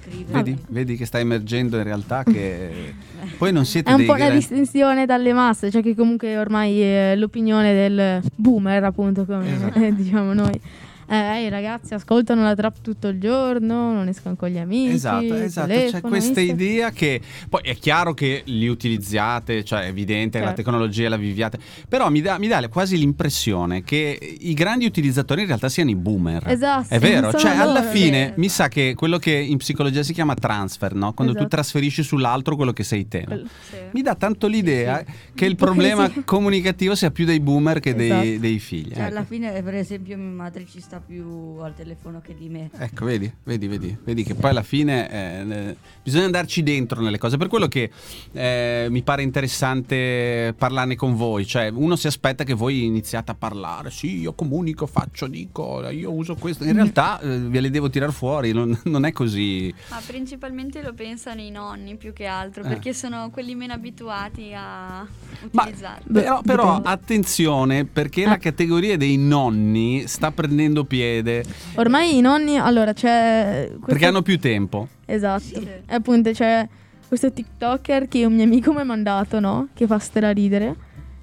scrivere. 0.02 0.42
Vedi, 0.42 0.58
vedi 0.68 0.96
che 0.96 1.06
sta 1.06 1.18
emergendo 1.18 1.76
in 1.78 1.84
realtà 1.84 2.24
che 2.24 2.94
poi 3.38 3.52
non 3.52 3.64
siete 3.64 3.88
È 3.88 3.92
un 3.92 3.98
dei 3.98 4.06
po' 4.06 4.14
una 4.14 4.24
gran- 4.26 4.36
distinzione 4.36 5.06
dalle 5.06 5.32
masse, 5.32 5.70
cioè 5.70 5.82
che 5.82 5.94
comunque 5.94 6.36
ormai 6.36 6.80
è 6.80 7.14
l'opinione 7.16 7.72
del 7.72 8.22
boomer, 8.34 8.84
appunto, 8.84 9.24
come 9.24 9.54
Esatto. 9.54 9.78
eh, 9.78 9.92
diciamo 9.94 10.34
noi. 10.34 10.60
Eh, 11.08 11.44
i 11.44 11.48
ragazzi 11.48 11.94
ascoltano 11.94 12.42
la 12.42 12.54
trap 12.54 12.76
tutto 12.80 13.08
il 13.08 13.18
giorno, 13.20 13.92
non 13.92 14.08
escono 14.08 14.34
con 14.36 14.48
gli 14.48 14.58
amici. 14.58 14.92
Esatto, 14.94 15.34
esatto, 15.34 15.68
c'è 15.68 15.74
telefono, 15.76 16.08
questa 16.08 16.40
Insta- 16.40 16.54
idea 16.62 16.90
che 16.90 17.20
poi 17.48 17.60
è 17.64 17.74
chiaro 17.76 18.14
che 18.14 18.42
li 18.46 18.66
utilizzate, 18.68 19.64
cioè 19.64 19.82
è 19.82 19.86
evidente 19.88 20.38
che 20.38 20.44
la 20.44 20.50
Certo. 20.54 20.62
tecnologia 20.62 21.08
la 21.08 21.16
viviate, 21.16 21.58
però 21.88 22.08
mi 22.10 22.20
dà, 22.20 22.38
mi 22.38 22.48
dà 22.48 22.66
quasi 22.68 22.96
l'impressione 22.96 23.82
che 23.82 24.36
i 24.40 24.54
grandi 24.54 24.84
utilizzatori 24.86 25.40
in 25.42 25.46
realtà 25.48 25.68
siano 25.68 25.90
i 25.90 25.96
boomer. 25.96 26.44
Esatto, 26.48 26.94
È 26.94 26.98
vero, 26.98 27.32
cioè 27.34 27.56
alla 27.56 27.80
loro, 27.80 27.90
fine 27.92 28.28
eh. 28.28 28.32
mi 28.36 28.48
sa 28.48 28.68
che 28.68 28.94
quello 28.94 29.18
che 29.18 29.32
in 29.32 29.58
psicologia 29.58 30.02
si 30.02 30.12
chiama 30.12 30.34
transfer, 30.34 30.94
no? 30.94 31.12
Quando 31.12 31.32
tu 31.32 31.40
Esatto. 31.40 31.56
trasferisci 31.56 32.02
sull'altro 32.02 32.56
quello 32.56 32.72
che 32.72 32.84
sei 32.84 33.08
te. 33.08 33.20
no? 33.20 33.26
Quello- 33.26 33.48
Sì. 33.68 33.76
Mi 33.92 34.02
dà 34.02 34.14
tanto 34.14 34.46
l'idea 34.46 34.98
Sì, 35.04 35.12
che 35.34 35.44
il 35.46 35.56
problema 35.56 36.10
comunicativo 36.24 36.94
sia 36.94 37.10
più 37.10 37.24
dei 37.24 37.40
boomer 37.40 37.80
che 37.80 37.94
dei, 37.94 38.10
Esatto. 38.10 38.38
dei 38.40 38.58
figli. 38.58 38.90
Cioè, 38.92 39.02
ecco. 39.04 39.10
alla 39.16 39.24
fine, 39.24 39.62
per 39.62 39.74
esempio, 39.74 40.16
mia 40.16 40.26
madre 40.26 40.64
ci 40.70 40.80
sta 40.80 40.91
più 41.00 41.56
al 41.60 41.74
telefono 41.74 42.20
che 42.20 42.34
di 42.34 42.48
me. 42.48 42.70
Ecco, 42.78 43.04
vedi, 43.04 43.32
vedi, 43.44 43.66
vedi, 43.68 43.96
vedi 44.04 44.22
che 44.22 44.34
poi 44.34 44.50
alla 44.50 44.62
fine 44.62 45.10
eh, 45.10 45.76
bisogna 46.02 46.24
andarci 46.26 46.62
dentro 46.62 47.00
nelle 47.00 47.18
cose. 47.18 47.36
Per 47.36 47.48
quello 47.48 47.68
che 47.68 47.90
eh, 48.32 48.86
mi 48.90 49.02
pare 49.02 49.22
interessante 49.22 50.54
parlarne 50.56 50.96
con 50.96 51.14
voi. 51.16 51.46
Cioè, 51.46 51.68
uno 51.68 51.96
si 51.96 52.06
aspetta 52.06 52.44
che 52.44 52.54
voi 52.54 52.84
iniziate 52.84 53.30
a 53.30 53.34
parlare. 53.34 53.90
Sì, 53.90 54.18
io 54.20 54.32
comunico, 54.34 54.86
faccio, 54.86 55.26
dico, 55.26 55.86
io 55.88 56.12
uso 56.12 56.34
questo. 56.36 56.64
In 56.64 56.74
realtà 56.74 57.20
eh, 57.20 57.38
ve 57.38 57.60
le 57.60 57.70
devo 57.70 57.88
tirar 57.90 58.12
fuori, 58.12 58.52
non, 58.52 58.78
non 58.84 59.04
è 59.04 59.12
così. 59.12 59.72
Ma 59.90 60.00
principalmente 60.06 60.82
lo 60.82 60.92
pensano 60.92 61.40
i 61.40 61.50
nonni 61.50 61.96
più 61.96 62.12
che 62.12 62.26
altro, 62.26 62.62
Eh. 62.64 62.68
perché 62.68 62.92
sono 62.94 63.30
quelli 63.30 63.54
meno 63.54 63.72
abituati 63.72 64.52
a 64.54 65.06
Ma 65.52 65.62
utilizzarlo. 65.62 66.12
però, 66.12 66.40
però 66.42 66.66
dipende. 66.76 66.88
attenzione 66.88 67.84
perché 67.84 68.24
la 68.24 68.34
Eh. 68.36 68.38
categoria 68.38 68.96
dei 68.96 69.16
nonni 69.16 70.06
sta 70.06 70.30
prendendo 70.30 70.81
piede 70.84 71.44
Ormai 71.74 72.16
i 72.16 72.20
nonni, 72.20 72.56
allora 72.58 72.92
c'è... 72.92 73.64
questo- 73.68 73.84
perché 73.86 74.06
hanno 74.06 74.22
più 74.22 74.38
tempo. 74.38 74.88
Esatto. 75.06 75.42
Sì. 75.42 75.66
E 75.86 75.94
appunto 75.94 76.30
c'è 76.30 76.66
questo 77.08 77.30
TikToker 77.32 78.08
che 78.08 78.24
un 78.24 78.34
mio 78.34 78.44
amico 78.44 78.72
mi 78.72 78.80
ha 78.80 78.84
mandato, 78.84 79.38
no? 79.40 79.68
Che 79.74 79.86
fa 79.86 79.98
straridere. 79.98 80.74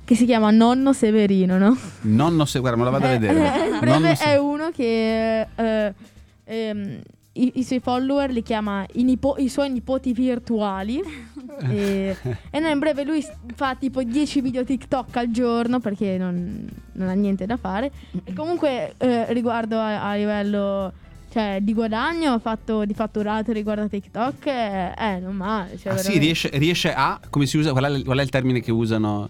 Che 0.06 0.16
si 0.16 0.26
chiama 0.26 0.50
Nonno 0.52 0.92
Severino, 0.94 1.58
no? 1.60 1.78
Nonno 2.02 2.46
se 2.46 2.60
guarda, 2.60 2.78
me 2.78 2.84
la 2.86 2.90
vado 2.90 3.06
a 3.06 3.10
Eh, 3.12 3.18
vedere. 3.20 3.40
eh, 3.40 3.64
in 3.66 3.70
Nonno 3.74 3.80
breve 3.80 4.16
se- 4.16 4.26
è 4.26 4.38
uno 4.38 4.70
che 4.76 5.42
eh, 5.56 5.94
ehm, 6.46 7.00
i, 7.34 7.52
i 7.56 7.64
suoi 7.64 7.80
follower 7.80 8.32
li 8.32 8.42
chiama 8.42 8.84
i, 8.94 9.04
nipo- 9.04 9.36
i 9.38 9.48
suoi 9.50 9.70
nipoti 9.72 10.12
virtuali. 10.14 11.00
E, 11.70 12.16
e 12.50 12.60
no, 12.60 12.68
in 12.70 12.80
breve 12.80 13.04
lui 13.04 13.26
fa 13.56 13.76
tipo 13.76 14.02
10 14.04 14.42
video 14.42 14.64
TikTok 14.64 15.16
al 15.18 15.32
giorno 15.32 15.80
perché 15.80 16.18
non, 16.18 16.68
non 16.94 17.08
ha 17.08 17.14
niente 17.14 17.46
da 17.46 17.58
fare. 17.58 17.92
E 18.24 18.34
comunque 18.34 18.94
eh, 18.98 19.32
riguardo 19.34 19.78
a, 19.78 20.10
a 20.10 20.16
livello 20.16 20.94
cioè, 21.32 21.60
di 21.62 21.74
guadagno 21.74 22.40
fatto 22.40 22.86
di 22.86 22.94
fatturato 22.94 23.52
riguardo 23.52 23.84
a 23.84 23.88
TikTok, 23.88 24.46
eh, 24.48 24.94
eh, 24.98 25.20
non 25.20 25.36
male. 25.36 25.78
Cioè, 25.78 25.94
Ah, 25.94 25.98
sì, 25.98 26.18
riesce, 26.18 26.50
riesce 26.54 26.94
a. 26.94 27.20
Come 27.30 27.46
si 27.46 27.58
usa? 27.58 27.72
Qual 27.72 27.84
è, 27.84 28.04
qual 28.04 28.18
è 28.18 28.24
il 28.24 28.30
termine 28.30 28.62
che 28.62 28.72
usano? 28.72 29.30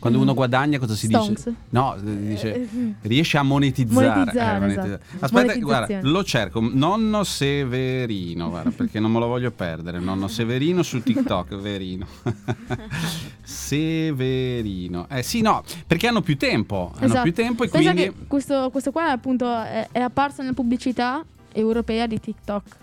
Quando 0.00 0.18
Mm. 0.18 0.22
uno 0.22 0.34
guadagna, 0.34 0.78
cosa 0.78 0.94
si 0.94 1.06
Stonks. 1.06 1.28
dice? 1.44 1.54
No, 1.68 1.94
eh, 1.94 2.00
dice. 2.26 2.54
Eh, 2.54 2.94
Riesce 3.02 3.36
a 3.36 3.42
monetizzare. 3.42 4.08
Monetizzare, 4.08 4.56
eh, 4.56 4.60
monetizzare. 4.60 5.00
esatto. 5.06 5.24
Aspetta, 5.26 5.58
guarda, 5.58 5.98
lo 6.02 6.24
cerco. 6.24 6.60
Nonno 6.72 7.22
Severino, 7.22 8.48
guarda, 8.48 8.70
perché 8.70 8.98
non 8.98 9.12
me 9.12 9.18
lo 9.18 9.26
voglio 9.26 9.50
perdere. 9.50 9.98
Nonno 10.00 10.26
Severino 10.26 10.82
su 10.82 11.02
TikTok, 11.02 11.54
Verino. 11.60 12.06
Severino. 13.42 15.06
Eh 15.10 15.22
sì, 15.22 15.40
no, 15.42 15.62
perché 15.86 16.08
hanno 16.08 16.22
più 16.22 16.36
tempo. 16.36 16.92
Hanno 16.96 17.04
Esatto. 17.06 17.22
più 17.22 17.34
tempo 17.34 17.64
e 17.64 17.68
Pensa 17.68 17.92
quindi. 17.92 18.10
che 18.12 18.26
questo, 18.26 18.70
questo 18.70 18.90
qua 18.92 19.10
appunto 19.10 19.46
è, 19.54 19.86
è 19.92 20.00
apparso 20.00 20.40
nella 20.42 20.54
pubblicità 20.54 21.22
europea 21.52 22.06
di 22.06 22.18
TikTok. 22.18 22.76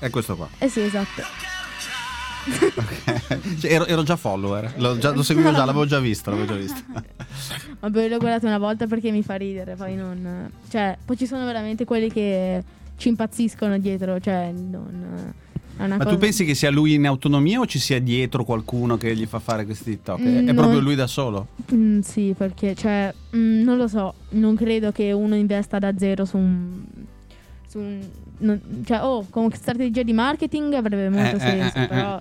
È 0.00 0.10
questo 0.10 0.34
qua. 0.36 0.48
Eh 0.58 0.68
sì, 0.68 0.80
esatto. 0.80 1.22
Cioè, 3.60 3.70
ero, 3.72 3.86
ero 3.86 4.02
già 4.02 4.16
follower. 4.16 4.72
L'ho 4.76 4.98
già- 4.98 5.12
lo 5.12 5.22
seguivo 5.22 5.52
già, 5.52 5.64
l'avevo 5.64 5.84
già 5.86 6.00
visto. 6.00 6.30
L'avevo 6.30 6.52
già 6.54 6.58
visto. 6.58 6.82
Ma 7.80 7.90
poi 7.90 8.08
l'ho 8.08 8.18
guardato 8.18 8.46
una 8.46 8.58
volta 8.58 8.86
perché 8.86 9.10
mi 9.10 9.22
fa 9.22 9.34
ridere, 9.36 9.74
poi 9.74 9.94
non... 9.96 10.50
Cioè, 10.68 10.96
poi 11.04 11.16
ci 11.16 11.26
sono 11.26 11.44
veramente 11.44 11.84
quelli 11.84 12.10
che 12.10 12.62
ci 12.96 13.08
impazziscono 13.08 13.78
dietro, 13.78 14.18
cioè 14.20 14.52
non... 14.52 15.32
Ma 15.76 15.96
cosa... 15.96 16.10
tu 16.10 16.18
pensi 16.18 16.44
che 16.44 16.54
sia 16.54 16.70
lui 16.70 16.92
in 16.92 17.06
autonomia 17.06 17.58
o 17.60 17.64
ci 17.66 17.78
sia 17.78 17.98
dietro 18.00 18.44
qualcuno 18.44 18.98
che 18.98 19.16
gli 19.16 19.24
fa 19.24 19.38
fare 19.38 19.64
questi 19.64 19.92
TikTok? 19.92 20.20
È, 20.20 20.22
Mm, 20.22 20.48
è 20.48 20.52
no. 20.52 20.54
proprio 20.60 20.80
lui 20.80 20.94
da 20.94 21.06
solo? 21.06 21.46
Mm, 21.74 22.00
sì, 22.00 22.34
perché, 22.36 22.74
cioè, 22.74 23.12
mm, 23.34 23.62
non 23.62 23.78
lo 23.78 23.88
so, 23.88 24.12
non 24.30 24.56
credo 24.56 24.92
che 24.92 25.12
uno 25.12 25.34
investa 25.36 25.78
da 25.78 25.92
zero 25.96 26.26
su 26.26 26.36
un... 26.36 26.82
Su 27.66 27.78
un 27.78 28.00
non- 28.40 28.82
cioè, 28.84 29.02
oh, 29.02 29.26
con 29.30 29.50
strategia 29.52 30.02
di 30.02 30.12
marketing 30.12 30.74
avrebbe 30.74 31.08
molto 31.08 31.36
Eh, 31.36 31.38
eh, 31.38 31.40
senso, 31.40 31.78
eh, 31.78 31.82
eh, 31.82 31.86
però... 31.86 32.20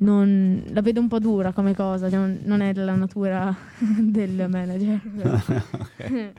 Non, 0.00 0.62
la 0.68 0.80
vedo 0.80 1.00
un 1.00 1.08
po' 1.08 1.18
dura 1.18 1.50
come 1.50 1.74
cosa, 1.74 2.08
cioè, 2.08 2.20
non, 2.20 2.38
non 2.44 2.60
è 2.60 2.72
della 2.72 2.94
natura 2.94 3.52
del 3.98 4.46
manager. 4.48 5.00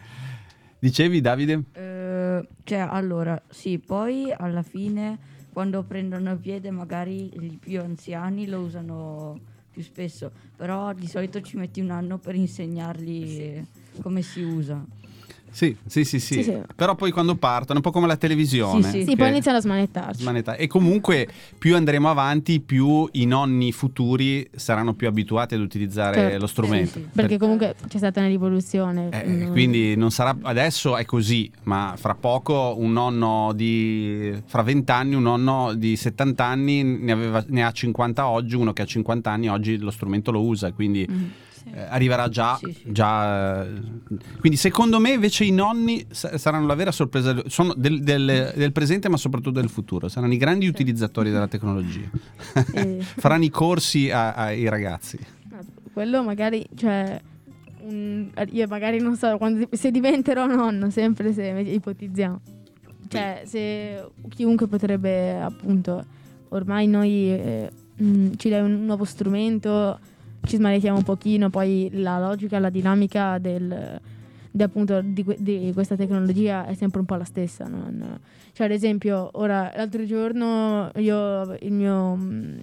Dicevi 0.80 1.20
Davide? 1.20 1.64
Eh, 1.74 2.48
cioè, 2.64 2.80
allora, 2.90 3.42
sì, 3.50 3.78
poi 3.78 4.32
alla 4.32 4.62
fine, 4.62 5.18
quando 5.52 5.84
prendono 5.84 6.38
piede, 6.38 6.72
magari 6.72 7.30
i 7.34 7.58
più 7.60 7.82
anziani 7.82 8.48
lo 8.48 8.60
usano 8.60 9.38
più 9.70 9.84
spesso, 9.84 10.32
però 10.56 10.94
di 10.94 11.08
solito 11.08 11.42
ci 11.42 11.58
metti 11.58 11.82
un 11.82 11.92
anno 11.92 12.18
per 12.18 12.36
insegnargli 12.36 13.62
come 14.02 14.22
si 14.22 14.42
usa. 14.42 14.82
Sì, 15.52 15.76
sì, 15.86 16.04
sì, 16.04 16.20
sì. 16.20 16.34
Sì, 16.36 16.44
sì. 16.44 16.58
Però 16.76 16.96
poi 16.96 17.12
quando 17.12 17.36
partono, 17.36 17.78
un 17.80 17.84
po' 17.84 17.92
come 17.92 18.08
la 18.08 18.18
televisione. 18.18 18.84
Sì, 18.84 18.90
sì. 19.00 19.04
Sì, 19.06 19.16
poi 19.16 19.30
iniziano 19.30 19.58
a 19.58 19.62
smanettarci. 19.62 20.22
smanetta- 20.22 20.56
E 20.56 20.68
comunque 20.68 21.28
più 21.58 21.76
andremo 21.76 22.10
avanti, 22.10 22.60
più 22.60 23.08
i 23.14 23.26
nonni 23.26 23.72
futuri 23.72 24.48
saranno 24.56 24.94
più 24.94 25.08
abituati 25.08 25.56
ad 25.56 25.62
utilizzare 25.62 26.16
Certo. 26.16 26.38
lo 26.40 26.48
strumento. 26.48 27.00
Sì. 27.00 27.08
Perché 27.14 27.38
comunque 27.38 27.76
c'è 27.88 27.98
stata 27.98 28.20
una 28.20 28.30
rivoluzione. 28.30 29.10
Eh, 29.12 29.28
mm, 29.28 29.52
quindi 29.52 29.96
non 29.96 30.12
sarà 30.12 30.36
adesso 30.44 30.98
è 30.98 31.06
così, 31.06 31.50
ma 31.64 31.94
fra 31.98 32.16
poco 32.16 32.76
un 32.78 32.92
nonno 32.94 33.52
di 33.56 34.34
fra 34.46 34.62
20 34.62 34.92
anni, 34.92 35.16
un 35.16 35.24
nonno 35.24 35.74
di 35.74 35.96
70 35.96 36.46
anni 36.46 36.84
ne, 36.84 37.12
aveva- 37.12 37.44
ne 37.48 37.64
ha 37.64 37.72
50 37.72 38.28
oggi, 38.28 38.56
uno 38.56 38.74
che 38.74 38.82
ha 38.82 38.86
50 38.86 39.32
anni 39.32 39.50
oggi 39.50 39.78
lo 39.78 39.92
strumento 39.92 40.32
lo 40.32 40.42
usa, 40.42 40.72
quindi 40.72 41.08
mm. 41.10 41.26
Sì. 41.72 41.76
eh, 41.76 41.82
arriverà 41.90 42.28
già, 42.30 42.56
Sì, 42.56 42.72
sì. 42.74 42.92
già, 42.92 43.64
eh, 43.66 43.72
quindi 44.40 44.58
secondo 44.58 45.00
me 45.00 45.12
invece 45.12 45.44
i 45.46 45.52
nonni 45.52 46.06
sa- 46.10 46.38
saranno 46.38 46.66
la 46.68 46.76
vera 46.76 46.92
sorpresa 46.92 47.36
sono 47.48 47.74
del, 47.76 48.02
del- 48.02 48.54
del 48.56 48.72
presente 48.72 49.10
ma 49.10 49.18
soprattutto 49.18 49.60
del 49.60 49.70
futuro 49.70 50.08
saranno 50.08 50.34
i 50.34 50.38
grandi 50.38 50.68
utilizzatori 50.68 51.30
della 51.32 51.48
tecnologia 51.48 52.10
E- 52.74 52.98
faranno 53.18 53.44
i 53.44 53.50
corsi 53.50 54.10
a- 54.12 54.34
ai 54.34 54.68
ragazzi 54.68 55.18
quello 55.94 56.24
magari, 56.24 56.66
cioè, 56.76 57.20
un- 57.82 58.30
io 58.52 58.68
magari 58.68 59.00
non 59.02 59.18
so, 59.18 59.38
quando, 59.38 59.68
se 59.72 59.92
diventerò 59.92 60.46
nonno, 60.46 60.90
sempre 60.92 61.34
se 61.34 61.48
ipotizziamo. 61.48 62.40
Cioè, 63.08 63.42
se 63.46 64.08
chiunque 64.30 64.68
potrebbe, 64.68 65.42
appunto, 65.42 66.06
ormai 66.50 66.88
noi 66.88 67.32
eh, 67.34 67.70
mh, 67.98 68.36
ci 68.38 68.50
dai 68.50 68.62
un 68.62 68.86
nuovo 68.86 69.04
strumento, 69.04 70.00
ci 70.50 70.56
smanettiamo 70.58 70.98
un 70.98 71.04
pochino, 71.04 71.50
poi 71.50 71.90
la 71.94 72.20
logica, 72.20 72.58
la 72.60 72.70
dinamica 72.72 73.38
del, 73.38 74.00
di, 74.50 74.64
appunto, 74.64 75.00
di, 75.02 75.24
di 75.38 75.72
questa 75.74 75.96
tecnologia 75.96 76.66
è 76.66 76.74
sempre 76.74 77.00
un 77.00 77.06
po' 77.06 77.16
la 77.16 77.24
stessa. 77.24 77.66
non- 77.68 78.20
Cioè, 78.54 78.66
ad 78.66 78.72
esempio, 78.74 79.30
ora, 79.34 79.72
l'altro 79.76 80.04
giorno 80.06 80.90
io, 80.96 81.56
il 81.62 81.72
mio 81.72 82.16
mh, 82.16 82.60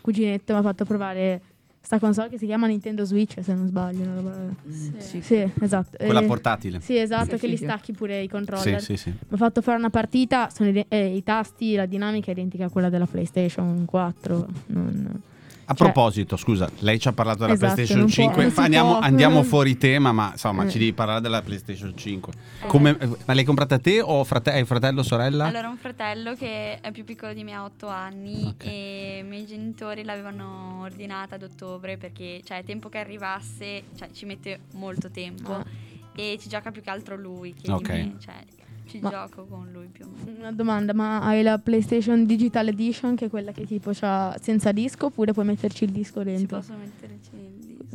cuginetto 0.00 0.52
mi 0.52 0.58
ha 0.58 0.62
fatto 0.62 0.84
provare 0.84 1.40
sta 1.82 1.98
console 1.98 2.28
che 2.28 2.36
si 2.38 2.46
chiama 2.46 2.66
Nintendo 2.66 3.04
Switch, 3.04 3.42
se 3.42 3.54
non 3.54 3.66
sbaglio. 3.66 4.04
Mm, 4.04 4.50
sì. 4.98 5.20
Sì, 5.22 5.50
esatto. 5.60 5.96
quella 5.96 6.20
Eh, 6.20 6.26
portatile 6.26 6.80
Sì, 6.80 6.98
esatto, 6.98 7.24
Sì, 7.24 7.30
che 7.30 7.38
sì, 7.38 7.48
li 7.48 7.56
sì. 7.56 7.64
stacchi 7.64 7.92
pure 7.92 8.18
i 8.18 8.22
sì, 8.22 8.28
controller. 8.28 8.80
sì, 8.82 8.96
sì. 8.96 9.08
Mi 9.10 9.16
ha 9.30 9.36
fatto 9.36 9.62
fare 9.62 9.78
una 9.78 9.90
partita, 9.90 10.50
sono 10.50 10.68
ide- 10.68 10.86
eh, 10.88 11.14
i 11.16 11.22
tasti, 11.22 11.74
la 11.76 11.86
dinamica 11.86 12.28
è 12.28 12.32
identica 12.32 12.66
a 12.66 12.70
quella 12.70 12.88
della 12.90 13.06
PlayStation 13.06 13.84
4. 13.86 14.46
non- 14.66 15.20
A 15.70 15.74
Cioè- 15.74 15.92
proposito, 15.92 16.36
scusa, 16.36 16.68
lei 16.80 16.98
ci 16.98 17.06
ha 17.06 17.12
parlato 17.12 17.42
della 17.42 17.52
Esatto, 17.52 17.74
PlayStation 17.74 18.02
non 18.04 18.12
può- 18.12 18.24
5. 18.24 18.42
non 18.42 18.50
si 18.52 18.58
andiamo, 18.58 18.90
può. 18.96 18.98
andiamo 18.98 19.42
fuori 19.44 19.78
tema, 19.78 20.10
ma 20.10 20.30
insomma, 20.32 20.64
Eh. 20.64 20.68
ci 20.68 20.78
devi 20.78 20.92
parlare 20.92 21.20
della 21.20 21.42
PlayStation 21.42 21.96
5. 21.96 22.32
Come, 22.66 22.96
eh, 22.98 23.06
ma 23.24 23.34
l'hai 23.34 23.44
comprata 23.44 23.78
te 23.78 24.00
o 24.00 24.24
frate- 24.24 24.50
hai 24.50 24.64
fratello 24.64 25.00
o 25.00 25.02
sorella? 25.04 25.46
Allora, 25.46 25.68
un 25.68 25.76
fratello 25.76 26.34
che 26.34 26.80
è 26.80 26.90
più 26.90 27.04
piccolo 27.04 27.32
di 27.32 27.44
me, 27.44 27.52
ha 27.52 27.62
8 27.62 27.86
anni, 27.86 28.46
Ok. 28.48 28.66
e 28.66 29.18
i 29.20 29.22
miei 29.28 29.46
genitori 29.46 30.02
l'avevano 30.02 30.80
ordinata 30.80 31.36
ad 31.36 31.42
ottobre 31.44 31.96
perché, 31.96 32.40
cioè, 32.44 32.64
tempo 32.64 32.88
che 32.88 32.98
arrivasse, 32.98 33.84
cioè, 33.96 34.10
ci 34.10 34.24
mette 34.24 34.62
molto 34.72 35.08
tempo 35.08 35.52
Ah. 35.52 35.64
e 36.16 36.36
ci 36.40 36.48
gioca 36.48 36.72
più 36.72 36.82
che 36.82 36.90
altro 36.90 37.14
lui 37.16 37.54
che 37.54 37.70
Ok. 37.70 37.82
di 37.92 37.92
me, 37.92 38.16
cioè, 38.18 38.34
ci 38.90 38.98
Ma- 39.00 39.10
gioco 39.10 39.44
con 39.46 39.68
lui 39.72 39.86
più 39.86 40.04
o 40.04 40.08
meno. 40.24 40.38
Una 40.40 40.52
domanda, 40.52 40.92
ma 40.92 41.20
hai 41.22 41.42
la 41.42 41.58
PlayStation 41.58 42.26
Digital 42.26 42.68
Edition, 42.68 43.14
che 43.14 43.26
è 43.26 43.30
quella 43.30 43.52
che 43.52 43.64
tipo 43.66 43.90
c'ha 43.94 44.36
senza 44.40 44.72
disco, 44.72 45.06
oppure 45.06 45.32
puoi 45.32 45.44
metterci 45.46 45.84
il 45.84 45.90
disco 45.90 46.18
Si 46.20 46.24
dentro? 46.24 46.58
possono 46.58 46.78
mettere 46.78 47.12
il 47.14 47.18
disco. 47.20 47.38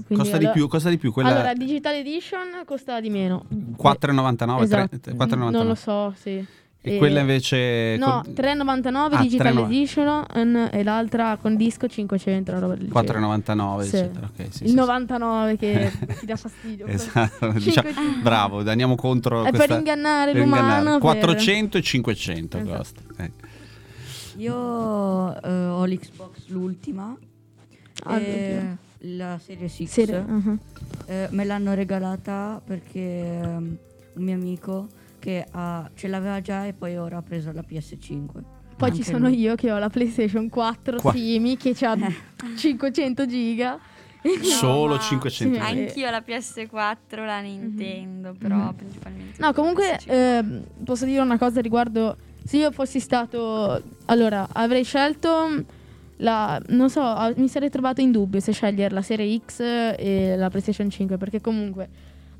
Quindi 0.07 0.23
costa 0.23 0.37
di 0.37 0.43
allora- 0.45 0.51
più, 0.59 0.67
costa 0.67 0.89
di 0.89 0.97
più 0.97 1.11
quella 1.11 1.29
Allora, 1.29 1.53
Digital 1.53 1.93
Edition 1.95 2.47
costa 2.65 2.99
di 2.99 3.09
meno. 3.09 3.45
4,99, 3.77 4.63
Esatto. 4.63 4.99
3 4.99 5.13
4,99. 5.13 5.51
Non 5.51 5.67
lo 5.67 5.75
so, 5.75 6.13
sì. 6.17 6.45
E 6.88 6.98
quella 6.98 7.20
invece 7.22 7.96
No, 7.98 8.22
con- 8.24 8.34
3,99 8.34 9.15
Ah, 9.15 9.22
Digital 9.22 9.54
3,99. 9.56 9.65
Edition 9.65 10.70
e 10.72 10.84
l'altra 10.84 11.38
con 11.42 11.56
disco 11.56 11.88
500, 11.88 12.51
una 12.51 12.60
roba 12.60 12.76
del 12.76 12.88
genere. 12.89 13.08
4,99 13.08 13.82
Sì. 13.84 13.95
eccetera. 13.95 14.26
Ok, 14.32 14.48
sì, 14.54 14.63
Il 14.63 14.69
sì, 14.69 14.76
99 14.76 15.58
che 15.58 15.91
ti 16.19 16.26
dà 16.26 16.36
fastidio. 16.36 16.86
Esatto, 16.95 17.52
diciamo- 17.54 17.89
bravo, 18.21 18.60
andiamo 18.69 18.95
contro 18.95 19.41
È 19.41 19.45
per 19.50 19.56
questa 19.56 19.76
ingannare 19.78 20.32
per 20.34 20.41
l'umano. 20.41 20.62
ingannare. 20.63 20.91
per- 20.91 21.00
400 21.02 21.78
e 21.78 21.82
500 21.82 22.58
Esatto. 22.58 22.78
costa. 22.78 23.02
Ecco. 23.17 23.48
Io 24.38 25.41
eh, 25.41 25.50
ho 25.67 25.86
l'Xbox 25.86 26.48
l'ultima, 26.48 27.15
Ah, 28.04 28.17
e 28.19 28.76
la. 29.00 29.39
Serie- 29.39 30.17
uh-huh. 30.28 30.58
Eh, 31.08 31.28
me 31.32 31.45
l'hanno 31.45 31.74
regalata 31.74 32.62
perché 32.65 33.00
ehm, 33.41 33.78
un 34.15 34.24
mio 34.24 34.34
amico 34.36 34.88
che 35.25 35.43
ha- 35.49 35.89
ce 35.95 36.07
l'aveva 36.07 36.39
già 36.39 36.67
e 36.67 36.73
poi 36.73 36.97
ora 36.97 37.17
ha 37.17 37.21
preso 37.23 37.51
la 37.51 37.63
PS5. 37.67 38.27
Poi 38.77 38.89
Anche 38.89 39.01
ci 39.01 39.09
sono 39.09 39.27
lui. 39.27 39.39
io 39.39 39.55
che 39.55 39.71
ho 39.71 39.79
la 39.79 39.89
PlayStation 39.89 40.49
4 40.49 40.99
Qua- 41.01 41.11
Simi 41.13 41.57
che 41.57 41.75
ha 41.81 41.97
500 42.55 43.25
giga. 43.25 43.79
Solo 44.43 44.95
ma- 44.95 44.99
500 44.99 45.55
sì, 45.55 45.59
euro. 45.59 45.81
Anch'io 45.81 46.09
la 46.11 46.21
PS4, 46.21 47.25
la 47.25 47.39
Nintendo, 47.39 48.35
però 48.38 48.55
Mhm. 48.55 48.73
principalmente. 48.75 49.41
No, 49.41 49.53
comunque 49.53 49.97
PS5. 49.97 50.13
ehm, 50.13 50.63
posso 50.83 51.05
dire 51.05 51.21
una 51.21 51.38
cosa 51.39 51.59
riguardo. 51.61 52.17
Se 52.43 52.57
io 52.57 52.71
fossi 52.71 52.99
stato. 52.99 53.81
Allora, 54.05 54.47
avrei 54.51 54.83
scelto. 54.83 55.63
La, 56.17 56.61
non 56.69 56.89
so, 56.89 57.01
ah, 57.01 57.33
mi 57.35 57.47
sarei 57.47 57.69
trovato 57.69 57.99
in 58.01 58.11
dubbio 58.11 58.39
se 58.39 58.51
scegliere 58.53 58.93
la 58.93 59.01
serie 59.01 59.38
X 59.45 59.59
e 59.59 60.35
la 60.38 60.49
PlayStation 60.49 60.89
5 60.89 61.17
perché 61.17 61.41
comunque 61.41 61.89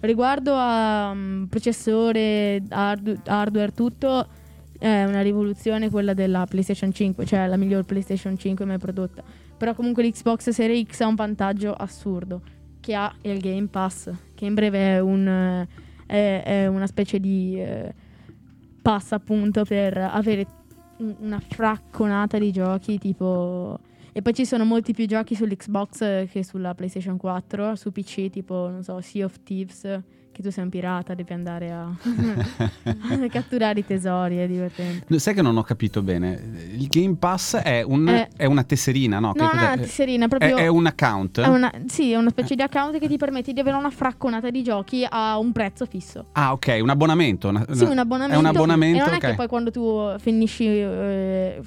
riguardo 0.06 0.54
a 0.56 1.14
mm, 1.14 1.44
processore, 1.46 2.64
hard- 2.70 3.22
hardware, 3.28 3.72
tutto 3.74 4.28
è 4.78 5.04
una 5.06 5.22
rivoluzione 5.22 5.90
quella 5.90 6.14
della 6.14 6.46
PlayStation 6.46 6.92
5, 6.94 7.26
cioè 7.26 7.48
la 7.48 7.58
miglior 7.58 7.84
PlayStation 7.86 8.38
5 8.38 8.66
mai 8.66 8.78
prodotta. 8.78 9.24
Però 9.58 9.74
comunque 9.74 10.04
l'Xbox 10.04 10.50
Series 10.50 10.86
X 10.88 11.00
ha 11.02 11.08
un 11.08 11.16
vantaggio 11.16 11.74
assurdo 11.74 12.42
che 12.82 12.94
ha 12.94 13.14
il 13.22 13.40
Game 13.40 13.68
Pass, 13.68 14.12
che 14.36 14.46
in 14.46 14.54
breve 14.54 14.96
è, 14.96 15.00
un, 15.00 15.66
è- 16.06 16.42
è 16.44 16.68
una 16.68 16.88
specie 16.88 17.20
di 17.20 17.60
eh, 17.60 17.94
pass 18.82 19.14
appunto 19.14 19.64
per 19.64 19.98
avere 19.98 20.46
un- 20.98 21.16
una 21.20 21.40
fracconata 21.40 22.38
di 22.38 22.52
giochi 22.52 22.98
tipo... 23.00 23.80
E 24.18 24.22
poi 24.22 24.34
ci 24.34 24.46
sono 24.46 24.64
molti 24.64 24.94
più 24.94 25.06
giochi 25.08 25.36
sull'Xbox 25.36 26.02
eh, 26.02 26.30
che 26.32 26.42
sulla 26.42 26.74
PlayStation 26.74 27.18
4, 27.18 27.76
su 27.76 27.92
PC 27.92 28.30
tipo, 28.30 28.70
non 28.70 28.82
so, 28.82 29.02
Sea 29.02 29.26
of 29.26 29.36
Thieves, 29.44 29.82
che 30.32 30.42
tu 30.42 30.50
sei 30.52 30.64
un 30.64 30.70
pirata, 30.70 31.14
devi 31.14 31.34
andare 31.34 31.70
a, 31.74 31.84
a 31.84 33.28
catturare 33.28 33.82
i 33.82 33.86
tesori, 33.86 34.38
è 34.38 34.48
divertente. 34.48 35.20
Sai 35.20 35.34
che 35.34 35.42
non 35.42 35.58
ho 35.58 35.64
capito 35.64 36.02
bene. 36.02 36.42
Il 36.78 36.88
Game 36.88 37.16
Pass 37.16 37.58
è, 37.58 37.82
un- 37.82 38.08
Eh. 38.08 38.30
è 38.38 38.46
una 38.46 38.64
tesserina, 38.64 39.20
no? 39.20 39.34
No, 39.36 39.52
no, 39.54 39.68
no, 39.70 39.76
tesserina, 39.76 40.26
è, 40.26 40.28
proprio... 40.30 40.56
è 40.56 40.68
un 40.68 40.86
account? 40.86 41.42
è 41.42 41.48
una, 41.48 41.70
sì, 41.88 42.12
è 42.14 42.16
una 42.16 42.30
specie 42.30 42.56
di 42.56 42.62
account 42.62 42.98
che 43.00 43.10
ti 43.10 43.18
permette 43.18 43.52
di 43.52 43.60
avere 43.60 43.76
una 43.76 43.90
fracconata 43.90 44.50
di 44.50 44.64
giochi 44.64 45.06
a 45.10 45.38
un 45.38 45.52
prezzo 45.52 45.86
fisso. 45.86 46.28
Ah, 46.32 46.54
ok, 46.54 46.78
un 46.82 46.90
abbonamento. 46.90 47.50
una- 47.50 47.66
Sì, 47.70 47.84
un 47.84 47.98
abbonamento. 47.98 48.34
È 48.34 48.38
un 48.38 48.46
abbonamento, 48.46 48.98
E 48.98 49.06
non 49.08 49.14
è 49.14 49.18
ok. 49.18 49.26
che 49.28 49.34
poi 49.36 49.48
quando 49.48 49.72
tu 49.72 50.18
finisci, 50.20 50.66
eh, 50.68 51.62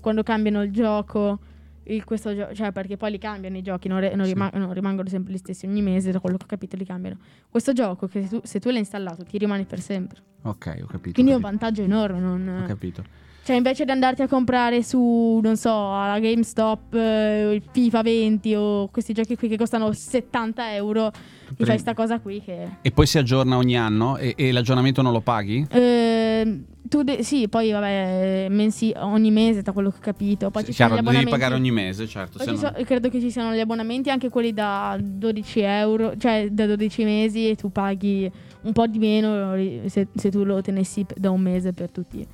quando 0.00 0.22
cambiano 0.22 0.62
il 0.62 0.70
gioco, 0.70 1.38
il- 1.88 2.04
questo 2.04 2.34
gio- 2.34 2.52
cioè 2.54 2.72
perché 2.72 2.96
poi 2.96 3.10
li 3.12 3.18
cambiano 3.18 3.56
i 3.56 3.62
giochi, 3.62 3.88
non, 3.88 4.00
re- 4.00 4.14
non 4.14 4.26
Sì. 4.26 4.32
rima- 4.32 4.50
non 4.54 4.72
rimangono 4.72 5.08
sempre 5.08 5.32
gli 5.32 5.38
stessi 5.38 5.66
ogni 5.66 5.82
mese, 5.82 6.10
da 6.12 6.20
quello 6.20 6.36
che 6.36 6.44
ho 6.44 6.48
capito 6.48 6.76
li 6.76 6.84
cambiano. 6.84 7.18
Questo 7.48 7.72
gioco, 7.72 8.06
che 8.06 8.22
se 8.22 8.28
tu, 8.28 8.40
se 8.44 8.60
tu 8.60 8.68
l'hai 8.70 8.78
installato, 8.78 9.24
ti 9.24 9.38
rimane 9.38 9.64
per 9.64 9.80
sempre. 9.80 10.18
Ok, 10.42 10.78
ho 10.82 10.86
capito. 10.86 11.12
Quindi 11.14 11.32
è 11.32 11.34
ho 11.34 11.38
un 11.38 11.42
capito, 11.42 11.48
vantaggio 11.48 11.82
enorme. 11.82 12.18
ho 12.18 12.36
Non, 12.36 12.64
capito. 12.66 13.04
Cioè, 13.48 13.56
invece 13.56 13.86
di 13.86 13.90
andarti 13.92 14.20
a 14.20 14.28
comprare 14.28 14.82
su, 14.82 15.40
non 15.42 15.56
so, 15.56 15.70
alla 15.70 16.18
GameStop, 16.18 16.92
eh, 16.92 17.52
il 17.54 17.62
FIFA 17.72 18.02
20 18.02 18.54
o 18.54 18.88
questi 18.88 19.14
giochi 19.14 19.36
qui 19.38 19.48
che 19.48 19.56
costano 19.56 19.90
70 19.90 20.74
euro, 20.74 21.10
ti 21.10 21.18
Prendi. 21.46 21.64
fai 21.64 21.78
sta 21.78 21.94
cosa 21.94 22.20
qui 22.20 22.42
che... 22.42 22.68
E 22.82 22.90
poi 22.90 23.06
si 23.06 23.16
aggiorna 23.16 23.56
ogni 23.56 23.74
anno 23.78 24.18
e, 24.18 24.34
e 24.36 24.52
l'aggiornamento 24.52 25.00
non 25.00 25.12
lo 25.12 25.22
paghi? 25.22 25.66
Ehm, 25.70 26.62
tu 26.90 27.02
de- 27.02 27.22
sì, 27.22 27.48
poi 27.48 27.70
vabbè, 27.72 28.48
mensi- 28.50 28.92
ogni 28.96 29.30
mese, 29.30 29.62
da 29.62 29.72
quello 29.72 29.88
che 29.88 29.96
ho 29.96 30.02
capito. 30.02 30.50
Poi 30.50 30.64
Sì, 30.64 30.72
ci 30.72 30.82
sono 30.82 30.96
chiaro, 30.96 31.10
gli 31.10 31.14
devi 31.14 31.30
pagare 31.30 31.54
ogni 31.54 31.70
mese, 31.70 32.06
certo. 32.06 32.44
No- 32.44 32.54
so- 32.54 32.74
credo 32.84 33.08
che 33.08 33.18
ci 33.18 33.30
siano 33.30 33.54
gli 33.54 33.60
abbonamenti, 33.60 34.10
anche 34.10 34.28
quelli 34.28 34.52
da 34.52 34.94
12 35.00 35.60
euro, 35.60 36.18
cioè 36.18 36.48
da 36.50 36.66
12 36.66 37.02
mesi 37.04 37.48
e 37.48 37.54
tu 37.56 37.72
paghi 37.72 38.30
un 38.60 38.72
po' 38.74 38.86
di 38.86 38.98
meno 38.98 39.54
se, 39.86 40.08
se 40.14 40.30
tu 40.30 40.44
lo 40.44 40.60
tenessi 40.60 41.06
da 41.16 41.30
un 41.30 41.40
mese 41.40 41.72
per 41.72 41.90
tutti. 41.90 42.26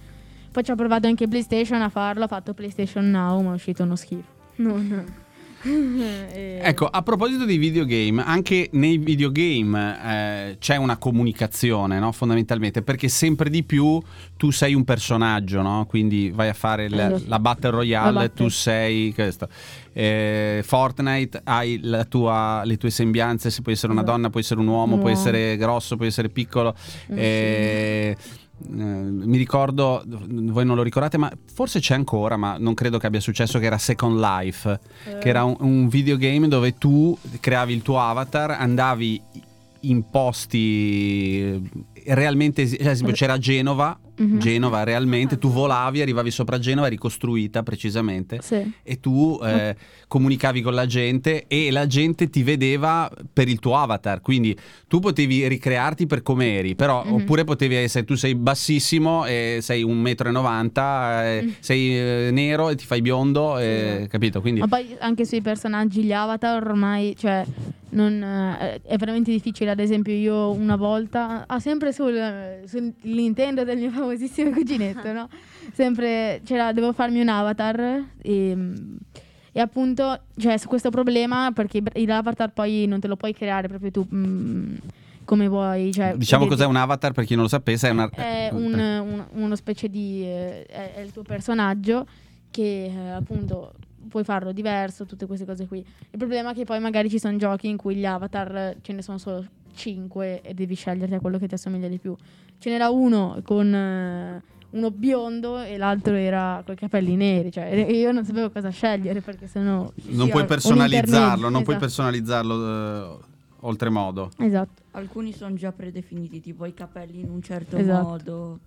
Poi 0.54 0.62
ci 0.62 0.70
ho 0.70 0.76
provato 0.76 1.08
anche 1.08 1.26
PlayStation 1.26 1.82
a 1.82 1.88
farlo, 1.88 2.22
ha 2.24 2.28
fatto 2.28 2.54
PlayStation 2.54 3.10
Now, 3.10 3.40
ma 3.42 3.50
è 3.50 3.54
uscito 3.54 3.82
uno 3.82 3.96
schifo. 3.96 4.22
Non- 4.56 5.04
E- 5.66 6.60
Ecco, 6.62 6.86
a 6.86 7.00
proposito 7.02 7.46
dei 7.46 7.56
videogame, 7.56 8.22
anche 8.22 8.68
nei 8.72 8.98
videogame 8.98 9.98
eh, 10.50 10.56
c'è 10.58 10.76
una 10.76 10.98
comunicazione, 10.98 11.98
no? 11.98 12.12
Fondamentalmente, 12.12 12.82
perché 12.82 13.08
sempre 13.08 13.48
di 13.48 13.62
più 13.64 13.98
tu 14.36 14.50
sei 14.50 14.74
un 14.74 14.84
personaggio, 14.84 15.62
no? 15.62 15.86
Quindi 15.88 16.30
vai 16.34 16.50
a 16.50 16.52
fare 16.52 16.90
la, 16.90 17.06
Esatto. 17.14 17.24
la 17.28 17.38
Battle 17.38 17.70
Royale, 17.70 18.12
La 18.12 18.20
battle. 18.20 18.34
tu 18.44 18.48
sei 18.50 19.14
questo. 19.14 19.48
Eh, 19.94 20.60
Fortnite 20.62 21.40
hai 21.44 21.80
la 21.82 22.04
tua- 22.04 22.60
le 22.66 22.76
tue 22.76 22.90
sembianze, 22.90 23.48
se 23.50 23.62
puoi 23.62 23.72
essere 23.74 23.90
una 23.92 24.02
donna, 24.02 24.28
puoi 24.28 24.42
essere 24.42 24.60
un 24.60 24.66
uomo, 24.66 24.96
Un 24.96 25.00
puoi 25.00 25.12
essere 25.12 25.56
grosso, 25.56 25.96
puoi 25.96 26.08
essere 26.08 26.28
piccolo. 26.28 26.74
Eh, 27.08 27.16
eh, 27.16 28.16
mi 28.56 29.36
ricordo, 29.36 30.02
voi 30.06 30.64
non 30.64 30.76
lo 30.76 30.82
ricordate, 30.82 31.18
ma 31.18 31.30
forse 31.52 31.80
c'è 31.80 31.94
ancora, 31.94 32.36
ma 32.36 32.56
non 32.58 32.74
credo 32.74 32.98
che 32.98 33.06
abbia 33.06 33.20
successo, 33.20 33.58
che 33.58 33.66
era 33.66 33.78
Second 33.78 34.18
Life 34.18 34.80
Eh, 35.04 35.18
che 35.18 35.28
era 35.28 35.44
un, 35.44 35.56
un 35.58 35.88
videogame 35.88 36.48
dove 36.48 36.78
tu 36.78 37.16
creavi 37.40 37.72
il 37.74 37.82
tuo 37.82 38.00
avatar, 38.00 38.52
andavi 38.52 39.20
in 39.80 40.08
posti 40.08 41.40
eh, 41.40 41.60
realmente, 42.06 42.66
cioè, 42.66 42.88
esempio 42.88 43.14
c'era 43.14 43.38
Genova, 43.38 43.98
Mhm. 44.16 44.38
Genova 44.38 44.84
realmente, 44.84 45.38
tu 45.38 45.50
volavi, 45.50 46.00
arrivavi 46.00 46.30
sopra 46.30 46.58
Genova, 46.60 46.86
ricostruita 46.86 47.64
precisamente. 47.64 48.38
Sì. 48.42 48.62
E 48.84 49.00
tu 49.00 49.40
eh, 49.42 49.74
comunicavi 50.06 50.60
con 50.62 50.72
la 50.72 50.86
gente 50.86 51.46
e 51.48 51.72
la 51.72 51.86
gente 51.88 52.30
ti 52.30 52.44
vedeva 52.44 53.10
per 53.32 53.48
il 53.48 53.58
tuo 53.58 53.76
avatar, 53.76 54.20
quindi 54.20 54.56
tu 54.86 55.00
potevi 55.00 55.48
ricrearti 55.48 56.06
per 56.06 56.22
come 56.22 56.56
eri, 56.58 56.76
però 56.76 57.02
Mhm. 57.04 57.12
oppure 57.12 57.42
potevi 57.42 57.74
essere, 57.74 58.04
tu 58.04 58.14
sei 58.14 58.36
bassissimo 58.36 59.24
e 59.24 59.58
sei 59.60 59.82
un 59.82 59.98
metro 59.98 60.28
e 60.28 60.32
novanta, 60.32 61.24
eh, 61.26 61.42
Mm. 61.42 61.48
sei 61.58 61.98
eh, 61.98 62.28
nero 62.30 62.68
e 62.70 62.76
ti 62.76 62.84
fai 62.84 63.00
biondo, 63.02 63.58
eh, 63.58 63.98
Sì. 64.02 64.08
capito? 64.08 64.40
Quindi 64.40 64.60
Ma 64.60 64.68
poi 64.68 64.94
anche 65.00 65.24
sui 65.24 65.40
personaggi, 65.40 66.02
gli 66.04 66.12
avatar 66.12 66.64
ormai, 66.64 67.16
cioè, 67.18 67.44
non, 67.94 68.22
eh, 68.22 68.80
è 68.82 68.96
veramente 68.96 69.30
difficile. 69.30 69.70
Ad 69.70 69.80
esempio, 69.80 70.12
io 70.12 70.50
una 70.50 70.76
volta, 70.76 71.44
ah, 71.46 71.58
sempre 71.60 71.92
sul, 71.92 72.62
sul 72.66 72.92
Nintendo 73.02 73.64
del 73.64 73.78
mio 73.78 73.90
famosissimo 73.90 74.50
cuginetto, 74.50 75.12
no? 75.12 75.28
Sempre, 75.72 76.42
c'era, 76.44 76.72
devo 76.72 76.92
farmi 76.92 77.20
un 77.20 77.28
avatar 77.28 78.04
e, 78.20 78.56
e 79.52 79.60
appunto, 79.60 80.20
cioè, 80.36 80.58
su 80.58 80.68
questo 80.68 80.90
problema, 80.90 81.50
perché 81.52 81.82
l'avatar 82.04 82.52
poi 82.52 82.86
non 82.86 83.00
te 83.00 83.08
lo 83.08 83.16
puoi 83.16 83.32
creare 83.32 83.66
proprio 83.66 83.90
tu 83.90 84.06
mm, 84.14 84.74
come 85.24 85.48
vuoi. 85.48 85.92
Cioè, 85.92 86.14
Diciamo 86.16 86.46
cos'è 86.46 86.66
un 86.66 86.76
avatar 86.76 87.12
per 87.12 87.24
chi 87.24 87.34
non 87.34 87.44
lo 87.44 87.48
sapesse, 87.48 87.88
è 87.88 87.90
una... 87.90 88.10
è 88.10 88.50
un, 88.52 88.74
un- 88.74 89.24
uno 89.32 89.56
specie 89.56 89.88
di 89.88 90.22
eh, 90.22 90.66
è, 90.66 90.94
è 90.96 91.00
il 91.00 91.12
tuo 91.12 91.22
personaggio 91.22 92.06
che 92.50 92.84
eh, 92.84 93.10
appunto 93.10 93.72
puoi 94.14 94.22
farlo 94.22 94.52
diverso, 94.52 95.06
tutte 95.06 95.26
queste 95.26 95.44
cose 95.44 95.66
qui. 95.66 95.78
Il 95.78 96.18
problema 96.18 96.52
è 96.52 96.54
che 96.54 96.64
poi 96.64 96.78
magari 96.78 97.10
ci 97.10 97.18
sono 97.18 97.36
giochi 97.36 97.66
in 97.66 97.76
cui 97.76 97.96
gli 97.96 98.06
avatar 98.06 98.54
eh, 98.56 98.76
ce 98.80 98.92
ne 98.92 99.02
sono 99.02 99.18
solo 99.18 99.44
5 99.74 100.40
e 100.42 100.54
devi 100.54 100.76
sceglierti 100.76 101.14
a 101.14 101.18
quello 101.20 101.36
che 101.36 101.48
ti 101.48 101.54
assomiglia 101.54 101.88
di 101.88 101.98
più. 101.98 102.14
Ce 102.58 102.70
n'era 102.70 102.90
uno 102.90 103.40
con 103.42 103.74
eh, 103.74 104.40
uno 104.70 104.90
biondo 104.92 105.60
e 105.60 105.76
l'altro 105.76 106.14
era 106.14 106.62
con 106.64 106.74
i 106.74 106.76
capelli 106.76 107.16
neri, 107.16 107.50
cioè 107.50 107.66
io 107.74 108.12
non 108.12 108.24
sapevo 108.24 108.52
cosa 108.52 108.68
scegliere 108.70 109.20
perché 109.20 109.48
sennò 109.48 109.90
Non 110.10 110.26
sì, 110.26 110.30
puoi 110.30 110.44
personalizzarlo, 110.44 111.48
non 111.48 111.64
puoi 111.64 111.74
esatto. 111.74 111.78
personalizzarlo 111.78 112.68
eh, 112.68 113.18
oltremodo. 113.62 114.30
Esatto. 114.38 114.82
Alcuni 114.92 115.32
sono 115.32 115.56
già 115.56 115.72
predefiniti, 115.72 116.40
tipo 116.40 116.66
i 116.66 116.72
capelli 116.74 117.18
in 117.18 117.30
un 117.30 117.42
certo 117.42 117.76
Esatto. 117.76 118.06
modo. 118.06 118.58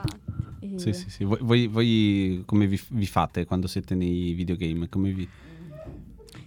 Infatti. 0.00 0.74
E- 0.74 0.78
Sì, 0.78 0.92
sì, 0.92 1.10
sì. 1.10 1.24
Voi, 1.24 1.38
voi- 1.40 1.66
voi 1.66 2.42
come 2.44 2.66
vi, 2.66 2.80
vi 2.90 3.06
fate 3.06 3.44
quando 3.44 3.66
siete 3.66 3.94
nei 3.94 4.32
videogame? 4.32 4.88
Come 4.88 5.12
vi... 5.12 5.28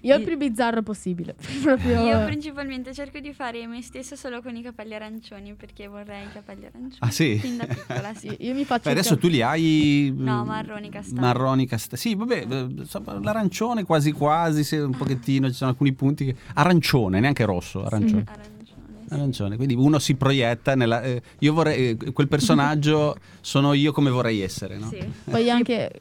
Io 0.03 0.15
il 0.15 0.23
più 0.23 0.35
bizzarro 0.35 0.81
possibile. 0.81 1.35
Proprio 1.61 2.03
Io 2.03 2.25
principalmente 2.25 2.91
cerco 2.91 3.19
di 3.19 3.33
fare 3.33 3.67
me 3.67 3.83
stesso 3.83 4.15
solo 4.15 4.41
con 4.41 4.55
i 4.55 4.63
capelli 4.63 4.95
arancioni 4.95 5.53
perché 5.53 5.87
vorrei 5.87 6.23
i 6.25 6.31
capelli 6.33 6.65
arancioni. 6.65 6.95
Ah, 6.99 7.11
sì? 7.11 7.37
Fin 7.37 7.57
da 7.57 7.67
piccola, 7.67 8.11
sì. 8.15 8.35
io, 8.39 8.53
mi 8.55 8.65
faccio 8.65 8.85
Beh, 8.85 8.91
adesso 8.91 9.11
cap- 9.11 9.19
tu 9.19 9.27
li 9.27 9.43
hai... 9.43 10.11
No, 10.15 10.43
mm, 10.43 10.47
marroni 10.47 10.89
castani. 10.89 11.19
Marroni 11.19 11.67
castani. 11.67 12.01
Sì, 12.01 12.15
vabbè, 12.15 12.45
eh, 12.49 12.67
l'arancione 13.21 13.83
quasi 13.83 14.11
quasi, 14.11 14.63
se 14.63 14.77
un 14.79 14.95
pochettino, 14.97 15.47
ci 15.49 15.53
sono 15.53 15.69
alcuni 15.69 15.93
punti. 15.93 16.25
che- 16.25 16.35
Arancione, 16.55 17.19
neanche 17.19 17.45
rosso. 17.45 17.83
Arancione, 17.85 18.23
sì. 18.25 18.31
Arancione, 18.31 18.60
quindi 19.55 19.73
uno 19.75 19.99
si 19.99 20.15
proietta 20.15 20.75
nella... 20.75 21.01
eh, 21.01 21.21
io 21.39 21.53
vorrei... 21.53 21.97
eh, 21.97 22.11
quel 22.13 22.27
personaggio 22.27 23.15
sono 23.41 23.73
io 23.73 23.91
come 23.91 24.09
vorrei 24.09 24.41
essere, 24.41 24.77
no? 24.77 24.87
Sì. 24.87 24.99
Poi 25.29 25.49
anche 25.49 25.91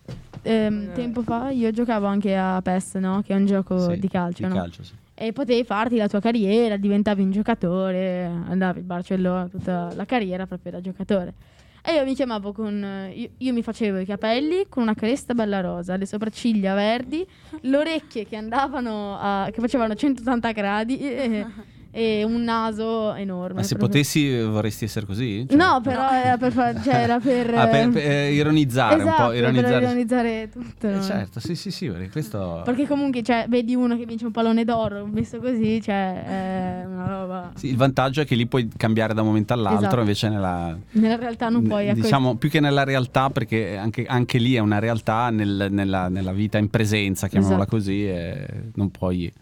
ehm, 0.43 0.93
tempo 0.95 1.23
fa 1.23 1.51
io 1.51 1.71
giocavo 1.71 2.07
anche 2.07 2.37
a 2.37 2.61
PES, 2.63 2.95
no? 2.97 3.23
Che 3.25 3.33
è 3.33 3.37
un 3.37 3.47
gioco 3.47 3.91
Sì, 3.93 3.99
di 3.99 4.09
calcio, 4.09 4.43
di 4.43 4.49
no? 4.49 4.55
calcio, 4.55 4.83
sì. 4.85 4.93
E 5.15 5.33
potevi 5.33 5.65
farti 5.65 5.97
la 5.97 6.09
tua 6.09 6.21
carriera, 6.21 6.77
diventavi 6.79 7.21
un 7.23 7.31
giocatore, 7.31 8.25
andavi 8.25 8.79
al 8.79 8.85
Barcellona, 8.85 9.49
tutta 9.49 9.93
la 9.95 10.07
carriera 10.07 10.47
proprio 10.47 10.73
da 10.73 10.81
giocatore. 10.81 11.35
E 11.83 11.93
io 11.95 12.05
mi 12.05 12.15
chiamavo 12.15 12.53
con. 12.53 12.83
eh, 12.83 13.13
Io, 13.15 13.29
io 13.39 13.53
mi 13.53 13.63
facevo 13.63 13.99
i 13.99 14.07
capelli 14.07 14.67
con 14.69 14.83
una 14.83 14.95
cresta 14.95 15.35
bella 15.35 15.61
rosa, 15.61 15.97
le 15.97 16.07
sopracciglia 16.07 16.75
verdi, 16.75 17.27
le 17.63 17.77
orecchie 17.77 18.27
che 18.27 18.37
andavano 18.37 19.17
a. 19.19 19.49
che 19.53 19.61
facevano 19.61 19.95
180 19.95 20.53
gradi 20.53 20.99
e, 21.01 21.47
e 21.93 22.23
un 22.25 22.43
naso 22.45 23.15
enorme. 23.15 23.55
Ma 23.57 23.63
se 23.63 23.75
proprio. 23.77 23.89
potessi 23.89 24.41
vorresti 24.43 24.85
essere 24.85 25.07
così? 25.07 25.47
Cioè- 25.49 25.57
No, 25.59 25.81
però 25.83 26.09
era 26.11 26.37
per, 26.37 26.53
fa- 26.53 26.75
cioè, 26.83 26.95
era 26.95 27.19
per, 27.19 27.53
Ah, 27.55 27.67
per, 27.67 27.89
per, 27.91 28.03
eh, 28.11 28.33
ironizzare 28.33 28.95
un 28.95 29.01
esatto, 29.01 29.25
po', 29.25 29.33
ironizzare. 29.33 29.73
per 29.73 29.83
ironizzare 29.83 30.49
tutto. 30.53 30.87
Eh, 30.89 30.93
no? 30.95 31.03
certo, 31.03 31.41
sì, 31.41 31.55
sì, 31.55 31.71
sì, 31.71 31.89
perché 31.89 32.11
questo... 32.11 32.63
Perché 32.65 32.87
comunque, 32.87 33.23
cioè, 33.23 33.47
vedi 33.49 33.75
uno 33.75 33.97
che 33.99 34.05
vince 34.07 34.25
un 34.27 34.31
pallone 34.33 34.65
d'oro, 34.65 35.07
messo 35.07 35.39
così, 35.39 35.81
cioè, 35.83 36.83
è 36.83 36.85
una 36.87 37.07
roba... 37.07 37.53
Sì, 37.57 37.69
il 37.69 37.77
vantaggio 37.77 38.21
è 38.21 38.25
che 38.25 38.35
lì 38.35 38.47
puoi 38.47 38.69
cambiare 38.77 39.13
da 39.15 39.23
un 39.23 39.27
momento 39.29 39.53
all'altro, 39.53 39.79
Esatto. 39.87 40.01
invece 40.01 40.29
nella... 40.29 40.79
Nella 40.93 41.17
realtà 41.17 41.49
non 41.49 41.63
puoi... 41.67 41.89
ecco, 41.89 42.01
Diciamo 42.01 42.37
più 42.37 42.49
che 42.49 42.61
nella 42.61 42.85
realtà, 42.85 43.31
perché 43.31 43.77
anche, 43.77 44.05
anche 44.07 44.39
lì 44.39 44.55
è 44.55 44.61
una 44.61 44.79
realtà 44.79 45.31
nel- 45.31 45.69
nella, 45.71 46.09
nella 46.09 46.33
vita 46.33 46.59
in 46.59 46.69
presenza, 46.71 47.27
chiamiamola 47.29 47.63
Esatto. 47.63 47.77
così, 47.77 48.07
e 48.07 48.47
non 48.75 48.91
puoi... 48.91 49.33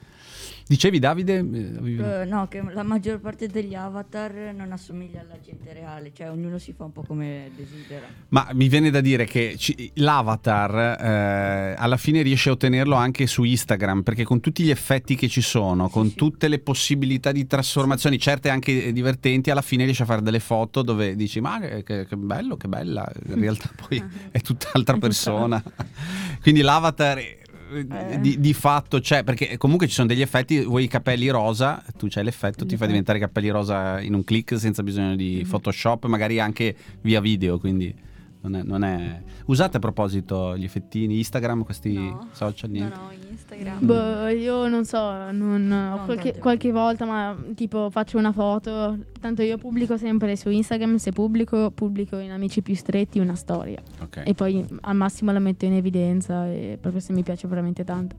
Dicevi 0.69 0.99
Davide? 0.99 1.39
Eh, 1.39 2.21
Eh, 2.21 2.25
no, 2.27 2.47
che 2.47 2.63
la 2.63 2.83
maggior 2.83 3.21
parte 3.21 3.47
degli 3.49 3.75
avatar 3.75 4.53
non 4.55 4.71
assomiglia 4.71 5.21
alla 5.21 5.39
gente 5.43 5.73
reale, 5.73 6.13
cioè 6.15 6.31
ognuno 6.31 6.59
si 6.59 6.75
fa 6.77 6.85
un 6.85 6.93
po' 6.93 7.03
come 7.07 7.51
desidera. 7.57 8.05
Ma 8.29 8.49
mi 8.53 8.69
viene 8.69 8.91
da 8.91 9.01
dire 9.01 9.25
che 9.25 9.55
ci- 9.57 9.91
l'avatar 9.95 10.75
eh, 11.03 11.75
alla 11.79 11.97
fine 11.97 12.21
riesce 12.21 12.51
a 12.51 12.53
ottenerlo 12.53 12.95
anche 12.97 13.27
su 13.27 13.45
Instagram, 13.45 14.03
perché 14.03 14.25
con 14.25 14.41
tutti 14.41 14.63
gli 14.63 14.69
effetti 14.71 15.15
che 15.17 15.29
ci 15.29 15.41
sono, 15.41 15.89
con 15.89 16.11
sì. 16.11 16.15
tutte 16.17 16.49
le 16.49 16.59
possibilità 16.59 17.33
di 17.33 17.47
trasformazioni, 17.47 18.19
certe 18.19 18.51
anche 18.51 18.93
divertenti, 18.93 19.51
alla 19.51 19.63
fine 19.63 19.85
riesce 19.85 20.03
a 20.03 20.07
fare 20.07 20.21
delle 20.21 20.41
foto 20.41 20.83
dove 20.83 21.17
dici 21.17 21.41
ma 21.41 21.59
che, 21.61 21.83
che- 21.83 22.05
che 22.07 22.17
bello, 22.17 22.59
che 22.59 22.69
bella, 22.69 23.11
in 23.29 23.41
realtà 23.41 23.71
poi 23.75 24.05
è 24.31 24.41
tutt'altra 24.41 24.99
persona. 25.01 25.63
Quindi 26.43 26.61
l'avatar... 26.61 27.37
eh. 27.71 28.21
Di, 28.21 28.41
di 28.41 28.55
fatto 28.55 29.01
c'è 29.01 29.25
perché 29.25 29.57
comunque 29.57 29.87
ci 29.87 29.95
sono 29.95 30.07
degli 30.07 30.23
effetti 30.23 30.61
vuoi 30.65 30.85
i 30.85 30.89
capelli 30.89 31.29
rosa 31.29 31.83
tu 31.97 32.07
c'hai 32.09 32.25
l'effetto 32.25 32.65
ti 32.65 32.77
fa 32.77 32.87
L'effetto. 32.87 32.87
diventare 32.87 33.19
i 33.19 33.21
capelli 33.21 33.49
rosa 33.51 34.01
in 34.01 34.15
un 34.15 34.25
click 34.25 34.59
senza 34.59 34.83
bisogno 34.83 35.17
di 35.17 35.47
Photoshop 35.49 36.07
magari 36.07 36.41
anche 36.41 36.75
via 37.03 37.21
video 37.21 37.59
quindi 37.59 37.95
non 38.41 38.55
è, 38.55 38.63
non 38.63 38.85
è- 38.85 39.23
usate 39.47 39.77
a 39.79 39.81
proposito 39.81 40.57
gli 40.57 40.65
effettini 40.65 41.19
Instagram 41.19 41.65
questi 41.65 41.93
No, 41.95 42.29
social 42.33 42.71
niente 42.71 42.95
Non 42.97 43.07
ho 43.07 43.11
Instagram. 43.31 43.85
Boh, 43.87 44.29
io 44.29 44.69
non 44.69 44.85
so, 44.85 45.31
non, 45.33 45.67
Non 45.67 46.05
qualche, 46.05 46.39
qualche 46.39 46.71
volta, 46.71 47.05
ma 47.05 47.37
tipo 47.55 47.91
faccio 47.91 48.17
una 48.19 48.33
foto, 48.33 48.97
tanto 49.21 49.43
io 49.43 49.59
pubblico 49.59 49.97
sempre 49.97 50.37
su 50.37 50.51
Instagram, 50.51 50.97
se 50.97 51.13
pubblico, 51.13 51.71
pubblico 51.73 52.17
in 52.19 52.31
amici 52.31 52.63
più 52.63 52.75
stretti 52.75 53.19
una 53.19 53.35
storia. 53.35 53.83
ok 54.01 54.23
e 54.25 54.35
poi 54.35 54.65
al 54.83 54.97
massimo 54.97 55.33
la 55.33 55.39
metto 55.41 55.65
in 55.65 55.73
evidenza 55.75 56.47
e 56.47 56.79
proprio 56.81 57.01
se 57.03 57.13
mi 57.13 57.23
piace 57.23 57.47
veramente 57.49 57.85
tanto. 57.85 58.17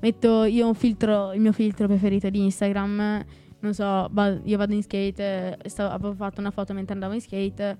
Metto 0.00 0.44
io 0.44 0.66
un 0.66 0.74
filtro, 0.74 1.32
il 1.32 1.40
mio 1.40 1.52
filtro 1.52 1.86
preferito 1.86 2.30
di 2.30 2.42
Instagram, 2.42 3.24
non 3.60 3.74
so, 3.74 4.10
io 4.44 4.56
vado 4.56 4.72
in 4.72 4.82
skate, 4.82 5.58
eh, 5.62 5.68
stavo- 5.68 5.92
avevo 5.92 6.14
fatto 6.14 6.40
una 6.40 6.50
foto 6.50 6.72
mentre 6.72 6.94
andavo 6.94 7.12
in 7.12 7.20
skate, 7.20 7.76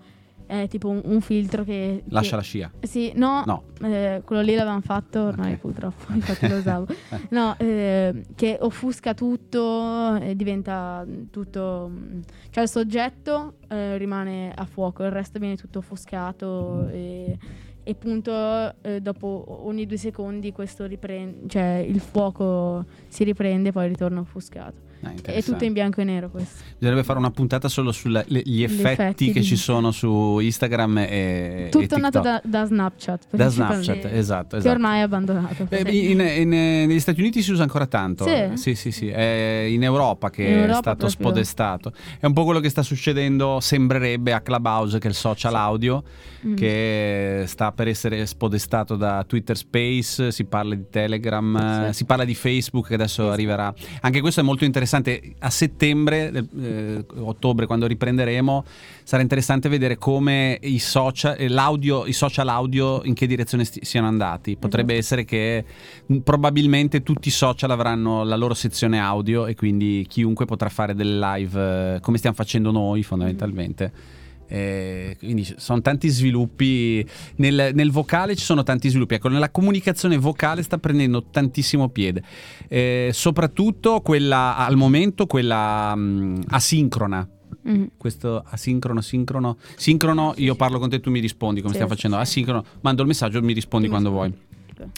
è 0.51 0.67
tipo 0.69 0.89
un, 0.89 1.01
un 1.05 1.21
filtro 1.21 1.63
che... 1.63 2.03
lascia 2.09 2.31
che- 2.31 2.37
la 2.37 2.43
scia 2.43 2.71
Sì, 2.81 3.13
no, 3.15 3.45
no 3.47 3.63
eh, 3.83 4.21
quello 4.25 4.43
lì 4.43 4.55
l'avevamo 4.57 4.81
fatto 4.81 5.21
ormai 5.23 5.53
Ok. 5.53 5.59
purtroppo, 5.59 6.13
infatti 6.13 6.49
lo 6.49 6.57
usavo. 6.57 6.87
No, 7.31 7.55
eh, 7.59 8.25
che 8.35 8.59
offusca 8.61 9.15
tutto 9.15 10.17
e 10.17 10.35
diventa 10.35 11.07
tutto... 11.31 11.89
mm, 11.93 12.21
Cioè 12.51 12.63
il 12.65 12.69
soggetto 12.69 13.55
eh, 13.69 13.97
rimane 13.97 14.53
a 14.55 14.65
fuoco, 14.65 15.05
il 15.05 15.11
resto 15.13 15.39
viene 15.39 15.57
tutto 15.57 15.79
offuscato 15.79 16.89
e, 16.89 17.39
e 17.85 17.91
appunto 17.93 18.75
eh, 18.83 19.01
dopo 19.01 19.45
ogni 19.67 19.87
due 19.87 19.97
secondi 19.97 20.51
questo 20.53 20.85
riprende, 20.87 21.49
cioè 21.49 21.85
il 21.87 22.01
fuoco 22.01 22.85
si 23.09 23.23
riprende 23.25 23.69
e 23.69 23.73
poi 23.73 23.87
ritorna 23.89 24.19
offuscato. 24.21 24.89
Ah, 25.03 25.13
È 25.23 25.43
tutto 25.43 25.65
in 25.65 25.73
bianco 25.73 26.01
e 26.01 26.05
nero 26.05 26.29
questo. 26.31 26.63
Bisognerebbe 26.77 27.05
fare 27.05 27.19
una 27.19 27.31
puntata 27.31 27.69
solo 27.69 27.91
sugli 27.93 28.17
effetti, 28.63 28.83
effetti 28.91 29.33
che 29.33 29.41
di- 29.41 29.47
ci 29.47 29.57
sono 29.57 29.91
su 29.93 30.39
Instagram 30.41 30.99
e, 30.99 31.69
Tutto 31.71 31.95
e 31.95 31.99
nato 31.99 32.21
da, 32.21 32.41
da 32.45 32.65
Snapchat. 32.67 33.27
Da 33.31 33.49
Snapchat, 33.49 34.05
esatto, 34.07 34.49
Che 34.51 34.57
esatto. 34.59 34.69
ormai 34.69 34.99
è 34.99 35.03
abbandonato. 35.03 35.67
Eh, 35.71 35.83
in- 36.11 36.21
in- 36.21 36.49
negli 36.49 37.01
Stati 37.01 37.21
Uniti 37.21 37.41
si 37.43 37.51
usa 37.53 37.63
ancora 37.63 37.87
tanto. 37.87 38.25
Sì? 38.27 38.51
sì, 38.57 38.75
sì. 38.75 38.91
sì. 38.93 39.09
È 39.09 39.65
in 39.69 39.83
Europa 39.83 40.29
che 40.31 40.43
In 40.43 40.49
Europa 40.59 40.69
è 40.69 40.73
stato 40.81 40.97
proprio. 41.07 41.09
spodestato. 41.11 41.93
È 42.19 42.27
un 42.27 42.33
po' 42.35 42.45
quello 42.45 42.61
che 42.61 42.69
sta 42.69 42.83
succedendo, 42.83 43.59
sembrerebbe, 43.61 44.33
a 44.33 44.41
Clubhouse, 44.41 44.99
che 44.99 45.07
è 45.07 45.11
il 45.11 45.17
social 45.17 45.55
audio, 45.55 46.03
Mm. 46.47 46.55
che 46.55 47.43
sta 47.47 47.71
per 47.73 47.87
essere 47.89 48.25
spodestato 48.25 48.97
da 48.97 49.25
Twitter 49.27 49.57
Space, 49.59 50.31
si 50.33 50.45
parla 50.45 50.75
di 50.75 50.85
Telegram, 50.89 51.89
Sì. 51.89 51.93
si 51.99 52.05
parla 52.07 52.25
di 52.25 52.35
Facebook 52.35 52.87
che 52.89 52.95
adesso 52.95 53.25
Sì. 53.27 53.31
arriverà. 53.33 53.73
Anche 54.01 54.21
questo 54.21 54.41
è 54.41 54.43
molto 54.43 54.65
interessante. 54.65 54.89
A 54.97 55.51
settembre, 55.51 56.33
eh, 56.61 57.05
ottobre, 57.17 57.67
quando 57.67 57.87
riprenderemo, 57.87 58.65
sarà 59.03 59.23
interessante 59.23 59.69
vedere 59.69 59.97
come 59.99 60.59
i 60.63 60.79
social, 60.79 61.37
eh, 61.39 61.49
l'audio, 61.49 62.07
i 62.07 62.13
social 62.13 62.49
audio 62.49 63.03
in 63.05 63.15
che 63.15 63.27
direzione 63.27 63.65
sti- 63.65 63.85
siano 63.85 64.07
andati. 64.07 64.57
Potrebbe 64.57 64.97
Esatto. 64.97 65.21
essere 65.21 65.25
che 65.25 65.65
mh, 66.07 66.17
probabilmente 66.19 67.03
tutti 67.03 67.29
i 67.29 67.33
social 67.33 67.71
avranno 67.71 68.25
la 68.25 68.37
loro 68.37 68.55
sezione 68.55 68.99
audio 68.99 69.47
e 69.47 69.55
quindi 69.55 70.07
chiunque 70.09 70.45
potrà 70.45 70.69
fare 70.69 70.95
delle 70.95 71.19
live 71.19 71.95
eh, 71.97 72.01
come 72.01 72.19
stiamo 72.19 72.37
facendo 72.37 72.71
noi 72.71 73.03
fondamentalmente. 73.03 74.19
Eh, 74.53 75.15
quindi 75.21 75.47
sono 75.59 75.81
tanti 75.81 76.09
sviluppi 76.09 77.07
nel, 77.37 77.71
nel 77.73 77.93
vocale 77.93 78.35
ci 78.35 78.43
sono 78.45 78.65
tanti 78.65 78.89
sviluppi 78.89 79.15
ecco 79.15 79.29
nella 79.29 79.51
comunicazione 79.51 80.17
vocale 80.19 80.65
sta 80.65 80.77
prendendo 80.79 81.27
tantissimo 81.31 81.89
piede 81.89 82.21
Eh, 82.67 83.11
soprattutto 83.13 84.01
quella 84.01 84.57
al 84.57 84.75
momento 84.75 85.27
quella 85.27 85.95
mh, 85.95 86.43
asincrona 86.49 87.29
Mm. 87.69 87.85
questo 87.99 88.43
asincrono, 88.47 89.03
sincrono. 89.03 89.59
Sincrono, 89.77 90.33
io 90.37 90.55
parlo 90.55 90.79
con 90.79 90.89
te, 90.89 90.99
tu 90.99 91.11
mi 91.11 91.21
rispondi 91.21 91.61
come 91.61 91.73
Sì, 91.75 91.81
stiamo 91.81 91.93
facendo. 91.95 92.17
Asincrono, 92.17 92.65
mando 92.81 93.03
il 93.03 93.09
messaggio, 93.09 93.43
mi 93.43 93.53
rispondi 93.53 93.87
Ti 93.87 93.91
quando 93.93 94.09
rispondo. 94.11 94.37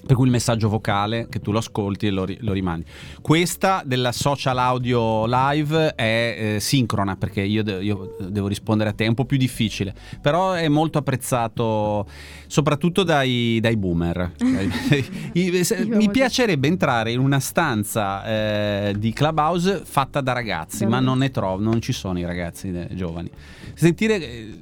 Per 0.06 0.16
cui 0.16 0.26
il 0.26 0.30
messaggio 0.30 0.68
vocale 0.68 1.28
che 1.28 1.40
tu 1.40 1.52
lo 1.52 1.58
ascolti 1.58 2.06
e 2.06 2.10
lo, 2.10 2.24
ri- 2.24 2.38
lo 2.40 2.52
rimandi. 2.52 2.84
Questa 3.20 3.82
della 3.84 4.12
social 4.12 4.58
audio 4.58 5.24
live 5.26 5.94
è 5.94 6.54
eh, 6.54 6.60
sincrona 6.60 7.16
perché 7.16 7.42
io, 7.42 7.62
de- 7.62 7.82
io 7.82 8.16
devo 8.20 8.48
rispondere 8.48 8.90
a 8.90 8.92
te, 8.92 9.04
è 9.04 9.08
un 9.08 9.14
po' 9.14 9.24
più 9.24 9.36
difficile, 9.36 9.94
però 10.20 10.52
è 10.52 10.68
molto 10.68 10.98
apprezzato 10.98 12.06
soprattutto 12.52 13.02
dai, 13.02 13.58
dai 13.62 13.78
boomer. 13.78 14.32
Mi 15.32 16.10
piacerebbe 16.10 16.68
entrare 16.68 17.10
in 17.10 17.18
una 17.18 17.40
stanza 17.40 18.24
eh, 18.26 18.94
di 18.98 19.10
Clubhouse 19.14 19.80
fatta 19.84 20.20
da 20.20 20.32
ragazzi, 20.32 20.84
ma 20.84 21.00
non 21.00 21.16
ne 21.18 21.30
trovo, 21.30 21.62
non 21.62 21.80
ci 21.80 21.92
sono 21.94 22.18
i 22.18 22.26
ragazzi 22.26 22.68
eh, 22.70 22.88
giovani. 22.94 23.30
Sentire 23.74 24.16
eh, 24.16 24.58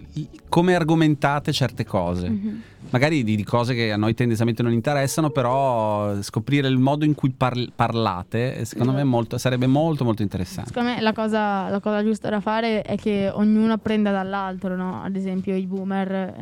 come 0.48 0.74
argomentate 0.76 1.53
certe 1.53 1.85
cose 1.85 2.29
Mhm. 2.31 2.62
magari 2.90 3.22
di, 3.24 3.35
di 3.37 3.44
cose 3.44 3.74
che 3.74 3.92
a 3.92 3.96
noi 3.96 4.14
tendenzialmente 4.14 4.62
non 4.62 4.72
interessano, 4.72 5.31
però 5.31 6.20
scoprire 6.22 6.68
il 6.68 6.79
modo 6.79 7.05
in 7.05 7.14
cui 7.14 7.31
parl- 7.31 7.72
parlate, 7.74 8.57
eh, 8.59 8.64
secondo 8.64 8.92
me 8.92 8.98
Esatto. 9.00 9.14
molto- 9.14 9.38
sarebbe 9.38 9.66
molto 9.66 10.05
molto 10.05 10.22
interessante. 10.22 10.68
Secondo 10.70 10.90
me 10.94 11.00
la 11.00 11.12
cosa, 11.12 11.68
la 11.68 11.81
cosa 11.81 12.03
giusta 12.05 12.29
da 12.31 12.40
fare 12.40 12.83
è 12.83 12.96
che 12.96 13.31
ognuno 13.33 13.72
apprenda 13.74 14.11
dall'altro, 14.12 14.76
no? 14.76 15.03
Ad 15.03 15.16
esempio 15.16 15.55
i 15.57 15.66
boomer 15.66 16.37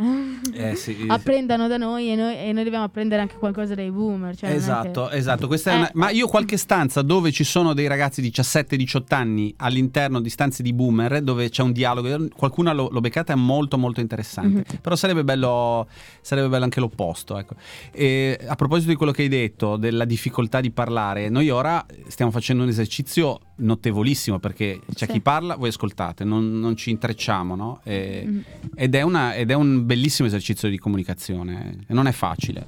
Eh, 0.52 0.74
sì. 0.74 1.06
apprendano 1.38 1.68
da 1.68 1.77
noi 1.77 2.11
e, 2.11 2.16
noi 2.16 2.37
e 2.37 2.53
noi 2.53 2.64
dobbiamo 2.64 2.85
apprendere 2.85 3.20
anche 3.22 3.37
qualcosa 3.37 3.74
dai 3.74 3.90
boomer. 3.90 4.37
Cioè 4.37 4.51
Esatto, 4.51 5.07
che- 5.07 5.16
esatto. 5.16 5.48
È 5.48 5.68
Eh. 5.70 5.74
una- 5.77 5.90
Ma 5.94 6.11
io 6.11 6.27
qualche 6.27 6.57
stanza 6.57 7.03
dove 7.03 7.31
ci 7.31 7.44
sono 7.44 7.74
dei 7.74 7.87
ragazzi 7.87 8.20
di 8.20 8.31
17-18 8.31 9.14
anni 9.14 9.55
all'interno 9.59 10.20
di 10.20 10.29
stanze 10.31 10.62
di 10.62 10.72
boomer 10.72 11.22
dove 11.22 11.48
c'è 11.48 11.62
un 11.62 11.72
dialogo, 11.72 12.29
qualcuna 12.37 12.72
l'ho, 12.72 12.88
l'ho 12.90 13.01
beccata, 13.01 13.33
è 13.33 13.37
molto 13.37 13.79
molto 13.79 14.01
interessante. 14.01 14.64
Mhm. 14.68 14.79
Però 14.81 14.96
sarebbe 14.96 15.22
bello, 15.24 15.87
sarebbe 16.20 16.48
bello 16.48 16.64
anche 16.64 16.81
l'opposto. 16.81 17.38
Ecco. 17.38 17.55
E 17.92 18.38
a 18.46 18.55
proposito 18.57 18.90
di 18.90 18.96
quello 18.96 19.12
che 19.12 19.22
hai 19.22 19.29
detto, 19.29 19.77
della 19.77 20.05
difficoltà 20.05 20.61
di 20.61 20.70
parlare, 20.70 21.29
noi 21.29 21.51
ora 21.51 21.85
stiamo 22.09 22.31
facendo 22.31 22.62
un 22.64 22.68
esercizio 22.68 23.40
notevolissimo 23.61 24.38
perché 24.38 24.81
c'è 24.94 25.07
Sì. 25.07 25.12
chi 25.12 25.20
parla, 25.20 25.57
voi 25.57 25.68
ascoltate, 25.68 26.24
non, 26.24 26.59
non 26.61 26.77
ci 26.77 26.90
intrecciamo, 26.90 27.55
no? 27.57 27.81
E- 27.85 28.22
Mhm. 28.27 28.44
ed, 28.74 28.94
è 28.94 29.03
una- 29.03 29.35
ed 29.35 29.51
è 29.51 29.55
un 29.55 29.85
bellissimo 29.85 30.27
esercizio 30.29 30.68
di 30.68 30.79
comunicazione 30.79 31.27
e 31.33 31.93
non 31.95 32.07
è 32.07 32.12
facile. 32.12 32.67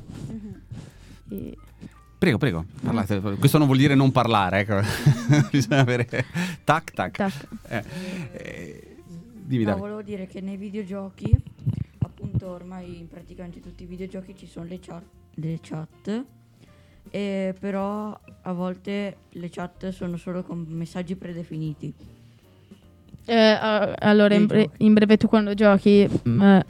E- 1.28 1.56
Prego, 2.20 2.36
prego, 2.36 2.66
parlate. 2.82 3.18
Questo 3.38 3.56
non 3.56 3.66
vuol 3.66 3.78
dire 3.78 3.94
non 3.94 4.12
parlare, 4.12 4.58
ecco. 4.60 4.80
Bisogna 5.50 5.80
avere 5.80 6.06
tac 6.64 6.90
tac. 6.92 7.16
tac. 7.16 7.48
Eh, 7.66 7.84
eh, 8.32 8.96
dimmi 9.46 9.64
No, 9.64 9.78
volevo 9.78 10.02
dire 10.02 10.26
che 10.26 10.42
nei 10.42 10.58
videogiochi, 10.58 11.34
appunto 12.00 12.48
ormai 12.50 12.98
in 12.98 13.08
praticamente 13.08 13.60
tutti 13.60 13.84
i 13.84 13.86
videogiochi 13.86 14.36
ci 14.36 14.46
sono 14.46 14.66
le 14.66 14.78
chat, 14.80 15.02
le 15.36 15.58
chat 15.62 16.24
e 17.10 17.54
però 17.58 18.20
a 18.42 18.52
volte 18.52 19.16
le 19.30 19.48
chat 19.48 19.88
sono 19.88 20.18
solo 20.18 20.42
con 20.42 20.66
messaggi 20.68 21.16
predefiniti. 21.16 21.94
Eh, 23.24 23.58
allora, 23.98 24.34
in, 24.34 24.44
bre- 24.44 24.70
in 24.78 24.92
breve 24.92 25.16
tu 25.16 25.26
quando 25.26 25.54
giochi, 25.54 26.06
mm, 26.28 26.42
eh, 26.42 26.66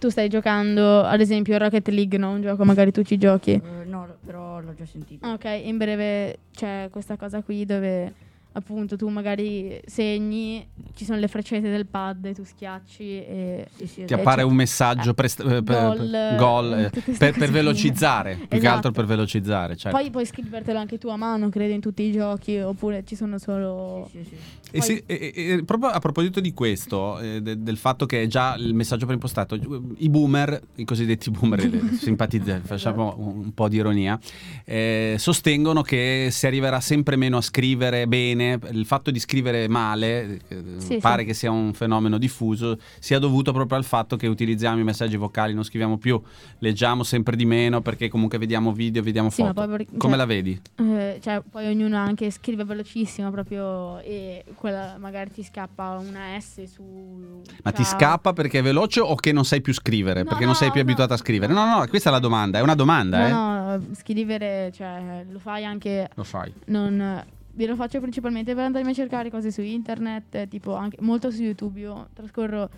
tu 0.00 0.08
stai 0.08 0.28
giocando 0.28 1.02
ad 1.02 1.20
esempio 1.20 1.56
Rocket 1.58 1.86
League, 1.88 2.18
no? 2.18 2.30
Un 2.32 2.40
gioco, 2.40 2.64
magari 2.64 2.90
tu 2.90 3.02
ci 3.02 3.18
giochi. 3.18 3.52
Eh, 3.52 3.84
no, 3.84 4.08
però 4.24 4.58
l'ho 4.58 4.74
già 4.74 4.86
sentito. 4.86 5.28
Ok, 5.28 5.44
in 5.44 5.76
breve 5.76 6.38
c'è 6.52 6.88
questa 6.90 7.16
cosa 7.16 7.42
qui 7.42 7.66
dove 7.66 8.12
appunto 8.52 8.96
tu 8.96 9.08
magari 9.08 9.80
segni, 9.86 10.66
ci 10.94 11.04
sono 11.04 11.18
le 11.18 11.28
freccette 11.28 11.70
del 11.70 11.86
pad 11.86 12.24
e 12.26 12.34
tu 12.34 12.44
schiacci 12.44 13.02
e... 13.04 13.66
Sì, 13.76 13.86
sì, 13.86 13.94
Ti 13.94 14.02
esatto. 14.02 14.20
appare 14.20 14.42
un 14.42 14.54
messaggio 14.54 15.14
prest- 15.14 15.40
eh, 15.48 15.62
per, 15.62 16.34
Gol, 16.36 16.90
eh, 16.92 17.02
queste 17.02 17.32
per, 17.32 17.50
velocizzare, 17.50 18.34
più 18.34 18.48
che 18.48 18.56
Esatto. 18.56 18.74
altro 18.74 18.90
per 18.92 19.04
velocizzare. 19.04 19.76
certo. 19.76 19.96
Poi 19.96 20.10
puoi 20.10 20.26
scrivertelo 20.26 20.78
anche 20.78 20.98
tu 20.98 21.08
a 21.08 21.16
mano, 21.16 21.48
credo, 21.48 21.74
in 21.74 21.80
tutti 21.80 22.02
i 22.02 22.12
giochi, 22.12 22.58
oppure 22.58 23.04
ci 23.04 23.14
sono 23.14 23.38
solo... 23.38 24.08
Sì, 24.10 24.24
sì, 24.24 24.36
sì. 24.36 24.58
E 24.72 24.80
se- 24.82 25.02
e- 25.06 25.32
e- 25.34 25.64
proprio 25.64 25.90
a 25.90 25.98
proposito 25.98 26.40
di 26.40 26.52
questo, 26.52 27.18
eh, 27.18 27.40
de- 27.42 27.60
del 27.62 27.76
fatto 27.76 28.06
che 28.06 28.22
è 28.22 28.26
già 28.26 28.54
il 28.56 28.74
messaggio 28.74 29.04
preimpostato, 29.04 29.56
i 29.98 30.08
boomer, 30.08 30.60
i 30.76 30.84
cosiddetti 30.84 31.30
boomer, 31.30 31.58
le- 31.68 31.96
simpatizza- 31.98 32.60
facciamo 32.62 33.14
un, 33.18 33.38
un 33.44 33.54
po' 33.54 33.68
di 33.68 33.76
ironia, 33.76 34.18
eh, 34.64 35.14
sostengono 35.18 35.82
che 35.82 36.28
si 36.30 36.46
arriverà 36.46 36.80
sempre 36.80 37.16
meno 37.16 37.36
a 37.38 37.40
scrivere 37.40 38.06
bene, 38.06 38.38
il 38.44 38.84
fatto 38.86 39.10
di 39.10 39.18
scrivere 39.18 39.68
male, 39.68 40.40
eh, 40.48 40.62
Sì, 40.78 40.98
pare 40.98 41.20
sì. 41.22 41.26
che 41.28 41.34
sia 41.34 41.50
un 41.50 41.72
fenomeno 41.72 42.18
diffuso, 42.18 42.78
sia 42.98 43.18
dovuto 43.18 43.52
proprio 43.52 43.76
al 43.78 43.84
fatto 43.84 44.16
che 44.16 44.26
utilizziamo 44.26 44.78
i 44.80 44.84
messaggi 44.84 45.16
vocali, 45.16 45.54
non 45.54 45.64
scriviamo 45.64 45.98
più, 45.98 46.20
leggiamo 46.58 47.02
sempre 47.02 47.36
di 47.36 47.44
meno 47.46 47.80
perché 47.80 48.08
comunque 48.08 48.38
vediamo 48.38 48.72
video, 48.72 49.02
vediamo 49.02 49.30
Sì, 49.30 49.42
foto. 49.42 49.52
poi 49.66 49.86
Come 49.86 49.98
cioè- 49.98 50.16
la 50.16 50.24
vedi? 50.26 50.60
Eh, 50.76 51.18
cioè, 51.22 51.42
poi 51.48 51.66
ognuno 51.68 51.96
anche 51.96 52.30
scrive 52.30 52.64
velocissimo 52.64 53.30
proprio 53.30 53.98
e 54.00 54.44
quella 54.54 54.96
magari 54.98 55.30
ti 55.30 55.42
scappa 55.42 55.98
una 55.98 56.38
S 56.38 56.62
su... 56.64 57.42
Ma 57.62 57.72
ti 57.72 57.84
scappa 57.84 58.32
perché 58.32 58.58
è 58.60 58.62
veloce 58.62 59.00
o 59.00 59.14
che 59.14 59.32
non 59.32 59.44
sai 59.44 59.60
più 59.60 59.72
scrivere? 59.74 60.22
No, 60.22 60.28
perché 60.28 60.44
non 60.44 60.52
no, 60.52 60.58
sei 60.58 60.70
più 60.70 60.80
no. 60.82 60.86
abituato 60.88 61.12
a 61.14 61.16
scrivere? 61.16 61.52
No, 61.52 61.64
no, 61.64 61.86
questa 61.88 62.08
è 62.08 62.12
la 62.12 62.18
domanda, 62.18 62.58
è 62.58 62.62
una 62.62 62.74
domanda, 62.74 63.26
eh. 63.26 63.30
No, 63.30 63.76
no, 63.76 63.82
scrivere, 63.94 64.70
cioè, 64.74 65.24
lo 65.30 65.38
fai 65.38 65.64
anche 65.64 66.08
Lo 66.14 66.24
fai. 66.24 66.52
non... 66.66 67.24
Io 67.56 67.66
lo 67.66 67.76
faccio 67.76 68.00
principalmente 68.00 68.54
per 68.54 68.64
andarmi 68.64 68.90
a 68.90 68.94
cercare 68.94 69.30
cose 69.30 69.50
su 69.50 69.60
internet, 69.60 70.48
tipo 70.48 70.74
anche 70.74 70.96
molto 71.00 71.30
su 71.30 71.42
YouTube. 71.42 71.80
Io 71.80 72.08
trascorro 72.14 72.68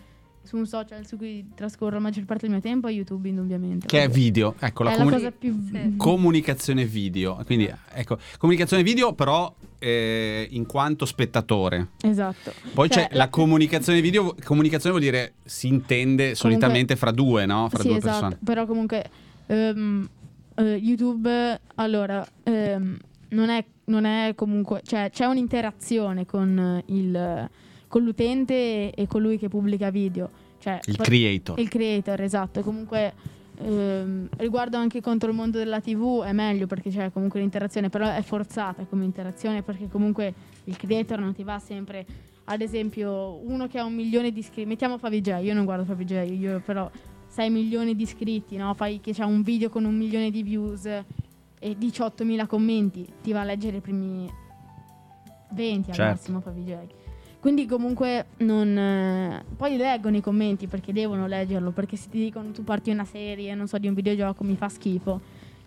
su 0.43 0.57
un 0.57 0.67
social 0.67 1.07
su 1.07 1.17
cui 1.17 1.51
trascorro 1.55 1.95
la 1.95 2.01
maggior 2.01 2.25
parte 2.25 2.43
del 2.47 2.51
mio 2.51 2.61
tempo 2.61 2.89
a 2.89 2.91
YouTube, 2.91 3.29
indubbiamente. 3.29 3.87
Che 3.87 4.03
è 4.03 4.09
video, 4.09 4.55
ecco, 4.59 4.83
la 4.83 4.91
è 4.91 4.97
comuni- 4.97 5.11
la 5.13 5.17
cosa 5.19 5.31
più... 5.31 5.57
Sì. 5.71 5.95
comunicazione 5.97 6.85
video. 6.85 7.41
Quindi, 7.47 7.73
ecco, 7.93 8.19
comunicazione 8.39 8.83
video 8.83 9.13
però 9.13 9.55
eh, 9.79 10.47
in 10.51 10.67
quanto 10.67 11.05
spettatore. 11.05 11.91
Esatto. 12.03 12.53
Poi 12.75 12.91
Cioè, 12.91 13.09
c'è 13.09 13.17
la 13.17 13.29
comunicazione 13.29 14.01
video, 14.01 14.35
comunicazione 14.43 14.97
vuol 14.97 15.09
dire 15.09 15.35
si 15.45 15.69
intende 15.69 16.35
solitamente 16.35 16.97
fra 16.97 17.13
due, 17.13 17.47
no? 17.47 17.69
Fra 17.69 17.83
sì, 17.83 17.89
due 17.89 17.99
esatto, 17.99 18.19
persone. 18.19 18.39
però 18.43 18.67
comunque 18.67 19.05
ehm, 19.47 20.09
eh, 20.57 20.75
YouTube, 20.75 21.61
allora, 21.77 22.27
ehm, 22.43 22.99
non, 23.33 23.51
è, 23.51 23.65
non 23.87 24.05
è 24.05 24.35
comunque, 24.35 24.81
cioè 24.85 25.11
c'è 25.11 25.27
un'interazione 25.27 26.25
con, 26.25 26.59
eh, 26.59 26.93
il, 26.93 27.51
con 27.89 28.03
l'utente 28.03 28.93
e, 28.93 29.07
colui 29.07 29.39
che 29.39 29.49
pubblica 29.49 29.91
video. 29.91 30.31
Cioè, 30.59 30.81
Il 30.87 30.97
poi- 30.97 31.07
creator. 31.07 31.59
il 31.59 31.69
creator, 31.69 32.21
esatto. 32.21 32.61
Comunque, 32.63 33.13
ehm, 33.59 34.29
riguardo 34.37 34.77
anche 34.77 35.01
contro 35.01 35.31
il 35.31 35.37
mondo 35.37 35.59
della 35.59 35.81
TV 35.81 36.23
è 36.23 36.33
meglio 36.33 36.67
perché 36.67 36.91
c'è 36.91 37.11
comunque 37.11 37.41
l'interazione, 37.41 37.89
però 37.89 38.09
è 38.11 38.23
forzata 38.23 38.85
come 38.85 39.05
interazione 39.05 39.63
perché 39.63 39.89
comunque 39.89 40.33
il 40.65 40.77
creator 40.77 41.19
non 41.19 41.35
ti 41.35 41.43
va 41.43 41.59
sempre. 41.59 42.07
Ad 42.45 42.61
esempio, 42.61 43.41
uno 43.45 43.67
che 43.67 43.79
ha 43.79 43.85
un 43.85 43.95
milione 43.95 44.33
di 44.33 44.41
iscritti, 44.41 44.67
mettiamo 44.67 44.99
Favij, 44.99 45.43
io 45.43 45.55
non 45.55 45.65
guardo 45.65 45.85
Favij, 45.85 46.39
io 46.39 46.61
però 46.65 46.91
6 47.29 47.51
milioni 47.51 47.97
di 47.97 48.03
iscritti, 48.03 48.57
no? 48.57 48.75
Fai 48.75 49.01
che 49.01 49.13
c'ha 49.15 49.27
un 49.27 49.43
video 49.43 49.69
con 49.69 49.85
un 49.85 49.97
milione 49.97 50.31
di 50.31 50.43
views 50.43 50.89
e 51.63 51.77
18.000 51.79 52.47
commenti, 52.49 53.07
ti 53.23 53.31
va 53.31 53.43
a 53.43 53.45
leggere 53.45 53.77
i 53.77 53.81
primi 53.81 54.29
20 55.53 55.91
al 55.91 55.95
Certo. 55.95 56.11
massimo 56.13 56.41
fa 56.41 56.51
videogiochi. 56.51 56.95
Quindi 57.39 57.67
comunque 57.67 58.27
non... 58.39 58.77
eh, 58.77 59.45
poi 59.57 59.77
leggono 59.77 60.17
i 60.17 60.21
commenti 60.21 60.67
perché 60.67 60.93
devono 60.93 61.27
leggerlo, 61.29 61.71
perché 61.71 61.97
se 61.97 62.09
ti 62.11 62.19
dicono 62.19 62.51
tu 62.51 62.65
parti 62.65 62.91
una 62.91 63.05
serie, 63.05 63.55
non 63.55 63.69
so, 63.69 63.79
di 63.79 63.87
un 63.87 63.95
videogioco, 63.95 64.43
mi 64.43 64.57
fa 64.57 64.69
schifo, 64.69 65.21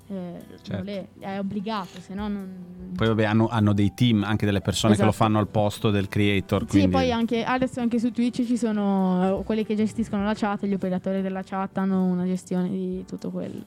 eh, 0.07 0.33
Certo. 0.61 0.83
le- 0.83 1.07
è 1.19 1.39
obbligato, 1.39 1.99
se 2.01 2.13
no 2.13 2.27
non... 2.27 2.91
Poi 2.95 3.07
vabbè 3.07 3.23
hanno, 3.23 3.47
hanno 3.47 3.73
dei 3.73 3.93
team, 3.93 4.23
anche 4.23 4.45
delle 4.45 4.61
persone 4.61 4.95
che 4.95 5.01
lo 5.03 5.09
Esatto. 5.09 5.23
fanno 5.23 5.39
al 5.39 5.47
posto 5.47 5.91
del 5.91 6.07
creator. 6.09 6.61
Sì, 6.63 6.67
quindi... 6.67 6.91
poi 6.91 7.11
anche, 7.11 7.43
adesso 7.43 7.79
anche 7.79 7.99
su 7.99 8.11
Twitch 8.11 8.45
ci 8.45 8.57
sono 8.57 9.39
eh, 9.39 9.43
quelli 9.43 9.65
che 9.65 9.75
gestiscono 9.75 10.23
la 10.25 10.33
chat, 10.33 10.65
gli 10.65 10.73
operatori 10.73 11.21
della 11.21 11.41
chat 11.43 11.77
hanno 11.77 12.03
una 12.05 12.25
gestione 12.25 12.69
di 12.69 13.03
tutto 13.05 13.29
quello. 13.31 13.63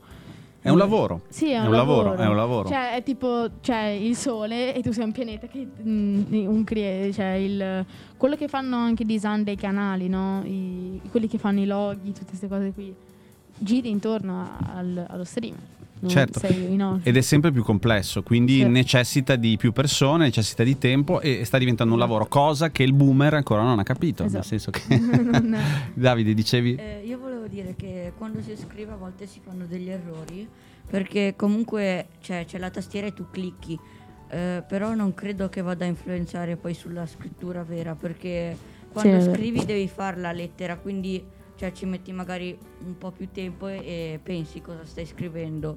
È 0.61 0.71
un 0.71 0.79
lavoro. 0.79 1.23
Sì, 1.29 1.51
è, 1.51 1.57
È 1.63 1.67
un 1.67 1.71
lavoro, 1.73 2.15
è 2.15 2.27
un 2.27 2.37
lavoro. 2.37 2.69
Cioè, 2.69 2.95
è 2.97 3.03
tipo, 3.03 3.49
c'è 3.63 3.87
il 3.87 4.17
sole 4.17 4.75
e 4.75 4.83
tu 4.83 4.93
sei 4.93 5.05
un 5.05 5.13
pianeta 5.13 5.47
che 5.47 5.67
mm, 5.87 6.47
un 6.47 6.65
crea- 6.65 7.11
cioè 7.13 7.33
il, 7.35 7.85
quello 8.17 8.37
che 8.37 8.49
fanno 8.49 8.77
anche 8.77 9.05
i 9.05 9.07
design 9.07 9.43
dei 9.43 9.57
canali, 9.57 10.09
no? 10.09 10.43
I- 10.45 11.01
quelli 11.11 11.29
che 11.29 11.39
fanno 11.39 11.61
i 11.61 11.67
loghi, 11.67 12.13
tutte 12.13 12.27
queste 12.27 12.49
cose 12.49 12.73
qui. 12.73 12.95
Giri 13.61 13.89
intorno 13.89 14.49
al- 14.75 15.07
allo 15.09 15.25
stream. 15.25 15.55
Non 16.01 16.11
Certo. 16.11 16.41
Ed 17.03 17.17
è 17.17 17.21
sempre 17.23 17.51
più 17.51 17.65
complesso, 17.65 18.23
quindi 18.23 18.59
Sì. 18.59 18.69
necessita 18.69 19.35
di 19.35 19.57
più 19.57 19.73
persone, 19.73 20.27
necessita 20.27 20.63
di 20.63 20.79
tempo 20.79 21.21
e 21.21 21.45
sta 21.45 21.59
diventando 21.59 21.95
un 21.95 21.99
lavoro, 21.99 22.27
cosa 22.27 22.71
che 22.71 22.85
il 22.85 22.93
boomer 22.93 23.35
ancora 23.35 23.63
non 23.63 23.81
ha 23.81 23.83
capito. 23.83 24.23
Nel 24.23 24.31
Esatto. 24.37 24.47
senso 24.47 24.71
che. 24.71 24.83
Davide, 25.95 26.35
dicevi. 26.35 26.77
Eh, 26.77 27.03
io 27.05 27.19
volevo 27.19 27.28
dire 27.49 27.75
che 27.75 28.13
quando 28.17 28.41
si 28.43 28.57
scrive 28.57 28.93
a 28.93 28.97
volte 28.97 29.27
si 29.27 29.41
fanno 29.41 29.67
degli 29.67 29.89
errori 29.89 30.49
perché 30.89 31.35
comunque 31.37 32.09
cioè, 32.21 32.45
c'è 32.47 32.59
la 32.59 32.71
tastiera 32.71 33.07
e 33.07 33.13
tu 33.13 33.29
clicchi, 33.31 33.79
eh, 34.29 34.63
però 34.67 34.95
non 34.95 35.13
credo 35.15 35.49
che 35.49 35.61
vada 35.61 35.85
a 35.85 35.89
influenzare 35.89 36.57
poi 36.57 36.75
sulla 36.75 37.07
scrittura 37.07 37.63
vera 37.63 37.95
perché 37.95 38.57
quando 38.91 39.19
vero. 39.19 39.35
scrivi 39.35 39.65
devi 39.65 39.87
fare 39.87 40.19
la 40.19 40.33
lettera, 40.33 40.77
quindi 40.77 41.23
cioè, 41.59 41.73
ci 41.73 41.87
metti 41.87 42.13
magari 42.13 42.57
un 42.87 42.97
po' 42.97 43.11
più 43.11 43.29
tempo 43.33 43.67
e, 43.67 43.79
e 43.79 44.21
pensi 44.23 44.61
cosa 44.61 44.85
stai 44.85 45.05
scrivendo, 45.07 45.75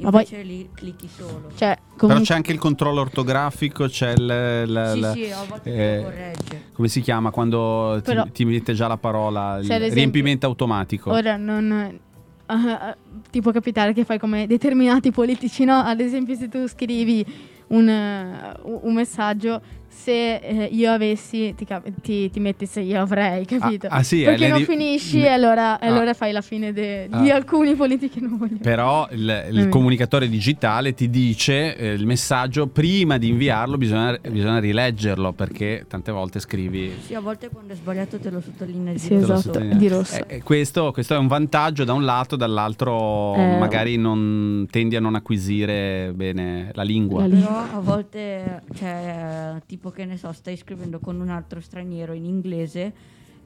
Ma 0.00 0.10
poi- 0.10 0.20
invece 0.24 0.42
lì 0.42 0.68
clicchi 0.74 1.08
solo. 1.08 1.50
cioè, 1.54 1.74
Però 1.76 1.96
comunque, 1.96 2.24
c'è 2.26 2.34
anche 2.34 2.52
il 2.52 2.58
controllo 2.58 3.00
ortografico, 3.00 3.86
c'è 3.86 4.12
il. 4.12 5.12
sì, 5.14 5.22
sì, 5.24 5.30
a 5.30 5.44
volte 5.48 5.70
te 5.72 5.92
eh, 5.92 5.96
lo 5.96 6.02
corregge. 6.02 6.62
come 6.74 6.88
si 6.88 7.00
chiama 7.00 7.30
quando 7.30 7.94
ti, 7.96 8.02
Però- 8.02 8.26
ti 8.30 8.44
mette 8.44 8.74
già 8.74 8.86
la 8.88 8.98
parola, 8.98 9.56
il 9.58 9.64
esempio- 9.70 9.94
riempimento 9.94 10.46
automatico. 10.46 11.10
ora 11.10 11.36
non... 11.36 11.98
ah, 12.46 12.96
ti 13.30 13.40
può 13.40 13.52
capitare 13.52 13.94
che 13.94 14.04
fai 14.04 14.18
come 14.18 14.46
determinati 14.46 15.10
politici, 15.10 15.64
no? 15.64 15.78
Ad 15.78 16.00
esempio 16.00 16.34
se 16.34 16.48
tu 16.50 16.66
scrivi 16.68 17.24
un, 17.68 17.88
eh, 17.88 18.54
un 18.64 18.92
messaggio, 18.92 19.62
se 19.94 20.36
eh, 20.36 20.68
io 20.72 20.90
avessi, 20.90 21.54
ti, 21.56 21.64
cap- 21.64 21.88
ti, 22.00 22.30
ti 22.30 22.40
metti 22.40 22.66
se 22.66 22.80
io 22.80 23.00
avrei, 23.00 23.44
capito? 23.44 23.86
ah, 23.90 24.02
sì, 24.02 24.22
eh, 24.22 24.24
Perché 24.24 24.48
non 24.48 24.58
di- 24.58 24.64
finisci 24.64 25.18
ne- 25.18 25.26
e 25.26 25.28
allora, 25.28 25.78
e 25.78 25.86
Ah. 25.86 25.90
allora 25.90 26.14
fai 26.14 26.32
la 26.32 26.40
fine 26.40 26.72
de- 26.72 27.08
Ah. 27.10 27.20
di 27.20 27.30
alcuni 27.30 27.74
politici 27.74 28.18
che 28.18 28.20
non 28.26 28.36
voglio. 28.38 28.56
Però 28.62 29.06
il, 29.12 29.48
il 29.52 29.68
comunicatore 29.68 30.28
digitale 30.28 30.94
ti 30.94 31.08
dice 31.10 31.76
eh, 31.76 31.92
il 31.92 32.06
messaggio 32.06 32.66
prima 32.66 33.18
di 33.18 33.28
inviarlo 33.28 33.76
bisogna, 33.76 34.18
bisogna 34.28 34.58
rileggerlo 34.58 35.32
perché 35.32 35.84
tante 35.88 36.10
volte 36.10 36.40
scrivi 36.40 36.92
Sì, 37.06 37.14
a 37.14 37.20
volte 37.20 37.48
quando 37.50 37.72
è 37.72 37.76
sbaliato 37.76 38.18
te 38.18 38.30
lo 38.30 38.40
sottolinea. 38.40 38.96
Sì, 38.96 39.14
esatto, 39.14 39.40
sottolinea. 39.40 39.76
di 39.76 39.88
rosso. 39.88 40.16
Eh, 40.26 40.36
eh, 40.36 40.42
questo, 40.42 40.90
questo 40.92 41.14
è 41.14 41.18
un 41.18 41.26
vantaggio 41.26 41.84
da 41.84 41.92
un 41.92 42.04
lato, 42.04 42.36
dall'altro 42.36 43.34
Eh. 43.34 43.58
magari 43.58 43.96
non 43.96 44.66
tendi 44.70 44.96
a 44.96 45.00
non 45.00 45.14
acquisire 45.14 46.12
bene 46.14 46.70
la 46.74 46.82
lingua. 46.82 47.20
La 47.20 47.26
lingua. 47.26 47.50
Però 47.68 47.78
a 47.78 47.80
volte, 47.80 48.62
cioè, 48.74 49.54
tipo 49.66 49.81
che 49.90 50.04
ne 50.04 50.16
so, 50.16 50.32
stai 50.32 50.56
scrivendo 50.56 50.98
con 51.00 51.20
un 51.20 51.28
altro 51.28 51.60
straniero 51.60 52.12
in 52.12 52.24
inglese 52.24 52.92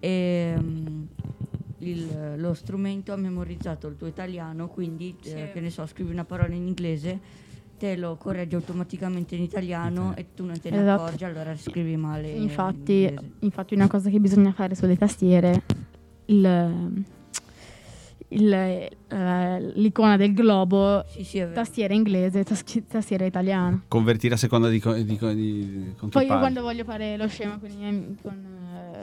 e 0.01 0.55
mm, 0.59 1.03
il- 1.79 2.35
lo 2.37 2.55
strumento 2.55 3.13
ha 3.13 3.17
memorizzato 3.17 3.87
il 3.89 3.97
tuo 3.97 4.07
italiano, 4.07 4.69
quindi 4.69 5.15
eh, 5.23 5.29
Sì. 5.29 5.35
che 5.53 5.61
ne 5.61 5.71
so, 5.71 5.87
scrivi 5.87 6.11
una 6.11 6.25
parola 6.25 6.55
in 6.55 6.67
inglese, 6.67 7.19
te 7.79 7.97
lo 7.97 8.17
corregge 8.17 8.57
automaticamente 8.57 9.35
in 9.37 9.43
italiano 9.43 10.15
e 10.17 10.27
tu 10.35 10.45
non 10.47 10.59
te 10.59 10.71
ne 10.71 10.81
Esatto. 10.81 11.03
accorgi, 11.03 11.25
allora 11.25 11.55
scrivi 11.57 11.97
male. 11.97 12.31
in 12.31 12.43
Infatti, 12.43 13.03
inglese. 13.03 13.31
infatti 13.41 13.75
una 13.75 13.87
cosa 13.89 14.09
che 14.09 14.19
bisogna 14.19 14.53
fare 14.53 14.75
sulle 14.75 14.97
tastiere, 14.97 15.63
il- 16.27 17.05
il- 18.29 18.53
eh, 18.53 19.73
l'icona 19.75 20.17
del 20.17 20.35
globo, 20.35 21.05
Sì, 21.09 21.23
sì, 21.25 21.45
tastiera 21.55 21.95
inglese, 21.95 22.43
tas- 22.45 22.65
tastiera 22.89 23.25
italiana. 23.25 23.83
Convertire 23.89 24.35
a 24.35 24.37
seconda 24.37 24.69
di, 24.69 24.81
co- 24.81 24.95
di, 24.95 25.17
co- 25.17 25.33
di- 25.33 25.93
con 25.97 26.09
Poi 26.09 26.23
io 26.23 26.29
parli. 26.29 26.43
quando 26.43 26.63
voglio 26.63 26.85
fare 26.85 27.17
lo 27.17 27.29
scema 27.29 27.59
con 27.59 27.71
i 27.71 27.77
miei, 27.77 28.17
con, 28.23 28.45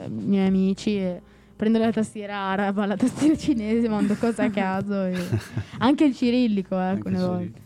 eh, 0.02 0.06
i 0.06 0.10
miei 0.10 0.46
amici, 0.46 0.96
eh, 0.98 1.20
prendo 1.56 1.78
la 1.78 1.90
tastiera 1.92 2.36
araba, 2.36 2.84
la 2.86 2.96
tastiera 2.96 3.36
cinese, 3.36 3.88
mando 3.88 4.14
cose 4.16 4.42
a 4.42 4.50
caso. 4.50 5.04
e- 5.04 5.14
anche 5.78 6.04
il 6.04 6.14
cirillico, 6.14 6.74
eh, 6.74 6.78
Anche 6.82 6.96
alcune 7.08 7.18
se- 7.18 7.24
volte. 7.26 7.60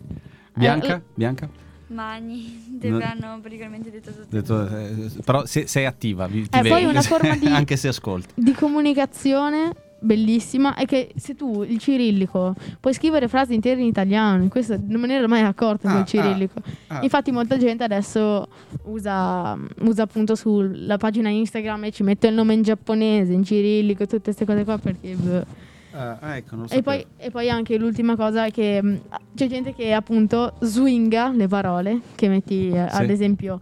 Bianca? 0.54 0.96
Eh, 0.96 1.02
Bianca? 1.14 1.48
Magni, 1.88 2.78
te 2.78 2.90
l'hanno 2.90 3.38
praticamente 3.40 3.90
detto 3.90 4.10
tutto. 4.12 4.26
Detto, 4.28 4.68
eh, 4.68 5.10
però 5.24 5.46
se- 5.46 5.66
sei 5.66 5.86
attiva, 5.86 6.26
vi- 6.26 6.46
ti 6.48 6.58
Eh, 6.58 6.62
poi 6.68 6.84
una 6.84 7.00
forma 7.00 7.34
di- 7.38 7.46
anche 7.46 7.76
se 7.76 7.88
ascolti. 7.88 8.34
di 8.36 8.52
comunicazione 8.52 9.72
bellissima 10.00 10.74
è 10.74 10.84
che 10.84 11.12
se 11.16 11.34
tu 11.34 11.62
il 11.62 11.78
cirillico 11.78 12.54
puoi 12.80 12.94
scrivere 12.94 13.26
frasi 13.28 13.54
intere 13.54 13.80
in 13.80 13.86
italiano, 13.86 14.46
questo 14.48 14.78
non 14.86 15.00
me 15.00 15.06
ne 15.08 15.14
ero 15.16 15.28
mai 15.28 15.42
accorto 15.42 15.88
Ah, 15.88 15.94
del 15.94 16.04
cirillico. 16.04 16.60
ah. 16.88 17.00
Infatti 17.02 17.30
molta 17.32 17.56
gente 17.56 17.84
adesso 17.84 18.46
usa, 18.84 19.56
usa 19.80 20.02
appunto 20.02 20.34
sulla 20.34 20.96
pagina 20.96 21.28
Instagram 21.28 21.84
e 21.84 21.90
ci 21.90 22.02
mette 22.02 22.28
il 22.28 22.34
nome 22.34 22.54
in 22.54 22.62
giapponese, 22.62 23.32
in 23.32 23.42
cirillico, 23.44 24.04
tutte 24.06 24.22
queste 24.22 24.44
cose 24.44 24.64
qua 24.64 24.78
perché... 24.78 25.14
boh. 25.14 25.66
Ah, 25.90 26.36
ecco, 26.36 26.54
non 26.54 26.66
lo 26.68 26.74
E 26.74 26.82
poi, 26.82 27.04
e 27.16 27.30
poi 27.30 27.50
anche 27.50 27.76
l'ultima 27.76 28.14
cosa 28.14 28.44
è 28.44 28.50
che 28.52 28.80
mh, 28.80 29.00
c'è 29.34 29.48
gente 29.48 29.74
che 29.74 29.92
appunto 29.92 30.52
swinga 30.60 31.30
le 31.32 31.48
parole, 31.48 32.00
che 32.14 32.28
metti 32.28 32.68
eh, 32.68 32.86
Sì. 32.90 33.02
ad 33.02 33.10
esempio 33.10 33.58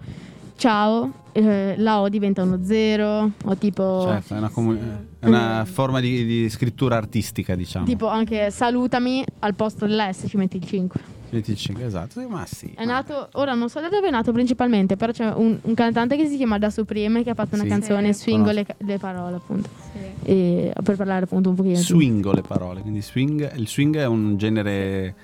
ciao, 0.57 1.13
eh, 1.33 1.75
la 1.79 2.01
O 2.01 2.09
diventa 2.09 2.43
uno 2.43 2.59
zero, 2.63 3.31
o 3.45 3.57
tipo... 3.57 4.07
Certo, 4.09 4.35
è 4.35 4.39
una, 4.39 4.49
comu- 4.49 4.79
è 5.16 5.16
una 5.29 5.65
forma 5.65 6.01
di, 6.01 6.25
di 6.25 6.49
scrittura 6.51 6.97
artistica, 6.97 7.55
diciamo. 7.55 7.85
Tipo 7.87 8.09
anche 8.09 8.51
salutami 8.51 9.25
al 9.41 9.55
posto 9.55 9.87
dell'S 9.87 10.25
ci 10.29 10.37
metti 10.37 10.57
il 10.57 10.65
5. 10.65 11.01
25, 11.29 11.85
esatto. 11.85 12.21
Sì, 12.21 12.27
Ma 12.27 12.47
sì. 12.47 12.73
È 12.75 12.85
ma- 12.85 12.93
nato, 12.93 13.29
ora 13.33 13.55
non 13.55 13.69
so 13.69 13.81
da 13.81 13.89
dove 13.89 14.07
è 14.07 14.11
nato 14.11 14.31
principalmente, 14.33 14.97
però 14.97 15.11
c'è 15.13 15.33
un, 15.35 15.59
un 15.61 15.75
cantante 15.75 16.17
che 16.17 16.27
si 16.29 16.37
chiama 16.37 16.57
Da 16.59 16.71
Supreme 16.71 17.25
che 17.25 17.31
ha 17.31 17.35
fatto 17.35 17.55
una 17.57 17.65
Sì. 17.65 17.69
canzone 17.69 18.13
Sì. 18.13 18.23
swingo 18.23 18.51
le, 18.53 18.65
le 18.79 18.99
parole 18.99 19.37
appunto. 19.37 19.69
Sì. 19.93 19.99
E, 20.31 20.73
per 20.85 20.97
parlare 20.97 21.25
appunto 21.25 21.49
un 21.51 21.57
pochino. 21.57 21.75
di- 21.75 21.81
Swingo 21.83 22.33
le 22.33 22.43
parole, 22.43 22.81
quindi 22.81 23.03
swing, 23.03 23.57
il 23.57 23.67
swing 23.69 23.97
è 23.97 24.07
un 24.07 24.37
genere 24.37 25.15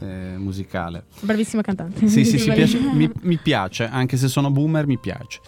eh, 0.00 0.34
musicale. 0.36 1.04
Bravissima 1.20 1.62
cantante. 1.62 2.06
Sì, 2.08 2.24
sì, 2.26 2.38
sì, 2.38 2.50
piace- 2.52 2.78
mi, 2.78 3.10
mi 3.22 3.36
piace, 3.38 3.84
anche 3.88 4.16
se 4.18 4.28
sono 4.28 4.50
boomer 4.50 4.86
mi 4.86 4.98
piace. 4.98 5.40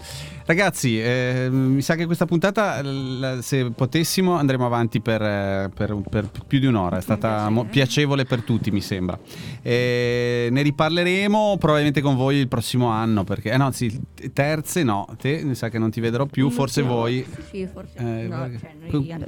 Ragazzi, 0.46 1.00
eh, 1.00 1.48
mi 1.50 1.80
sa 1.80 1.94
che 1.94 2.04
questa 2.04 2.26
puntata, 2.26 2.82
l- 2.82 3.38
se 3.40 3.70
potessimo, 3.70 4.34
andremo 4.34 4.66
avanti 4.66 5.00
per, 5.00 5.22
eh, 5.22 5.70
per- 5.74 5.98
per 6.10 6.28
più 6.46 6.58
di 6.58 6.66
un'ora. 6.66 6.98
È 6.98 7.00
stata 7.00 7.48
mo- 7.48 7.64
piacevole 7.64 8.26
per 8.26 8.42
tutti, 8.42 8.70
mi 8.70 8.82
sembra. 8.82 9.18
Eh, 9.62 10.48
ne 10.50 10.60
riparleremo 10.60 11.56
probabilmente 11.58 12.02
con 12.02 12.14
voi 12.14 12.36
il 12.36 12.48
prossimo 12.48 12.88
anno, 12.88 13.24
perché... 13.24 13.52
Eh 13.52 13.56
no, 13.56 13.70
sì, 13.72 13.98
terze 14.34 14.82
no, 14.82 15.06
te 15.18 15.42
mi 15.44 15.54
sa 15.54 15.70
che 15.70 15.78
non 15.78 15.90
ti 15.90 16.00
vedrò 16.00 16.26
più, 16.26 16.42
Non 16.44 16.52
forse 16.52 16.82
so. 16.82 16.88
voi... 16.88 17.24
Sì, 17.50 17.66
forse. 17.66 17.96
Eh, 17.96 18.26
no, 18.28 18.40
perché- 18.40 18.58
cioè, 18.58 18.74
noi 18.80 19.12
andiamo. 19.12 19.24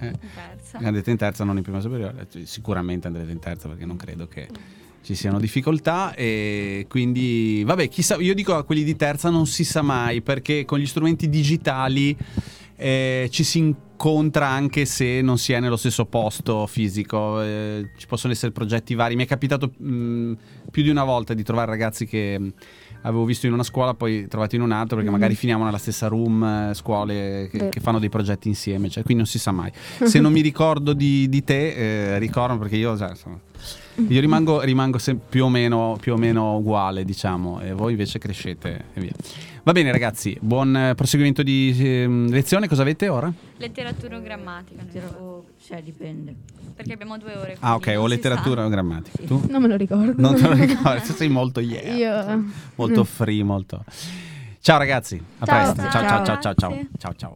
eh, 0.00 0.12
Terza. 0.34 0.78
andrete 0.82 1.10
in 1.10 1.16
terza, 1.16 1.44
non 1.44 1.56
in 1.56 1.62
prima 1.62 1.80
superiore. 1.80 2.26
Cioè, 2.30 2.44
Sicuramente 2.44 3.06
andrete 3.06 3.30
in 3.30 3.38
terza 3.38 3.68
perché 3.68 3.86
non 3.86 3.96
credo 3.96 4.26
che 4.28 4.46
ci 5.08 5.14
siano 5.14 5.38
difficoltà 5.40 6.14
e 6.14 6.84
quindi 6.86 7.62
vabbè, 7.64 7.88
chissà, 7.88 8.16
io 8.16 8.34
dico 8.34 8.54
a 8.54 8.62
quelli 8.62 8.84
di 8.84 8.94
terza 8.94 9.30
non 9.30 9.46
si 9.46 9.64
sa 9.64 9.80
mai 9.80 10.20
perché 10.20 10.66
con 10.66 10.78
gli 10.78 10.84
strumenti 10.86 11.30
digitali 11.30 12.14
eh, 12.76 13.26
ci 13.32 13.42
si 13.42 13.56
incontra 13.58 14.48
anche 14.48 14.84
se 14.84 15.22
non 15.22 15.38
si 15.38 15.54
è 15.54 15.60
nello 15.60 15.78
stesso 15.78 16.04
posto 16.04 16.66
fisico, 16.66 17.40
eh, 17.40 17.88
ci 17.96 18.06
possono 18.06 18.34
essere 18.34 18.52
progetti 18.52 18.94
vari. 18.94 19.16
Mi 19.16 19.24
è 19.24 19.26
capitato 19.26 19.72
mh, 19.78 20.32
più 20.70 20.82
di 20.82 20.90
una 20.90 21.04
volta 21.04 21.32
di 21.32 21.42
trovare 21.42 21.70
ragazzi 21.70 22.04
che 22.06 22.38
mh, 22.38 22.52
avevo 23.02 23.24
visto 23.24 23.46
in 23.46 23.54
una 23.54 23.62
scuola, 23.64 23.94
poi 23.94 24.28
trovati 24.28 24.56
in 24.56 24.62
un'altra 24.62 24.96
perché 24.96 25.10
Mhm. 25.10 25.16
magari 25.18 25.34
finiamo 25.36 25.64
nella 25.64 25.78
stessa 25.78 26.06
room, 26.06 26.44
eh, 26.44 26.74
scuole 26.74 27.48
che, 27.50 27.70
che 27.70 27.80
fanno 27.80 27.98
dei 27.98 28.10
progetti 28.10 28.46
insieme, 28.48 28.90
cioè, 28.90 29.02
quindi 29.04 29.22
non 29.22 29.32
si 29.32 29.38
sa 29.38 29.52
mai. 29.52 29.72
Se 30.04 30.20
non 30.20 30.32
mi 30.32 30.42
ricordo 30.42 30.92
di, 30.92 31.28
di 31.30 31.42
te, 31.42 32.12
eh, 32.14 32.18
ricordo 32.18 32.58
perché 32.58 32.76
io, 32.76 32.94
sai, 32.94 33.08
insomma, 33.10 33.40
io 34.06 34.20
rimango, 34.20 34.60
rimango 34.60 34.98
sem- 34.98 35.18
più, 35.28 35.44
o 35.44 35.48
meno, 35.48 35.96
più 36.00 36.12
o 36.12 36.16
meno 36.16 36.56
uguale, 36.56 37.04
diciamo, 37.04 37.60
e 37.60 37.72
voi 37.72 37.92
invece 37.92 38.18
crescete 38.18 38.84
e 38.94 39.00
via. 39.00 39.12
Va 39.64 39.72
bene, 39.72 39.90
ragazzi, 39.90 40.36
buon 40.40 40.74
eh, 40.76 40.94
proseguimento 40.94 41.42
di 41.42 41.74
ehm, 41.78 42.30
lezione. 42.30 42.68
Cosa 42.68 42.82
avete 42.82 43.08
ora? 43.08 43.30
Letteratura 43.58 44.16
o 44.16 44.20
grammatica. 44.22 44.82
o- 45.18 45.44
cioè, 45.62 45.82
dipende. 45.82 46.34
Perché 46.74 46.92
abbiamo 46.92 47.18
due 47.18 47.34
ore. 47.36 47.56
Ah, 47.60 47.74
ok, 47.74 47.94
o 47.98 48.06
letteratura 48.06 48.64
o 48.64 48.68
grammatica. 48.68 49.18
Sì. 49.18 49.26
Tu? 49.26 49.42
Non 49.50 49.60
me 49.60 49.68
lo 49.68 49.76
ricordo. 49.76 50.14
Non 50.16 50.36
te 50.36 50.42
lo 50.48 50.54
ricordi? 50.64 51.04
Sei 51.12 51.28
molto 51.28 51.60
yeah. 51.60 51.94
Io... 52.32 52.44
Molto 52.76 53.04
free, 53.04 53.42
molto. 53.42 53.84
Ciao 54.60 54.78
ragazzi, 54.78 55.20
a 55.38 55.46
Ciao. 55.46 55.72
presto. 55.74 55.90
Ciao 55.90 56.08
ciao 56.08 56.24
ciao 56.24 56.40
ciao 56.40 56.54
ciao 56.54 56.70
ciao 56.98 57.12
ciao. 57.16 57.26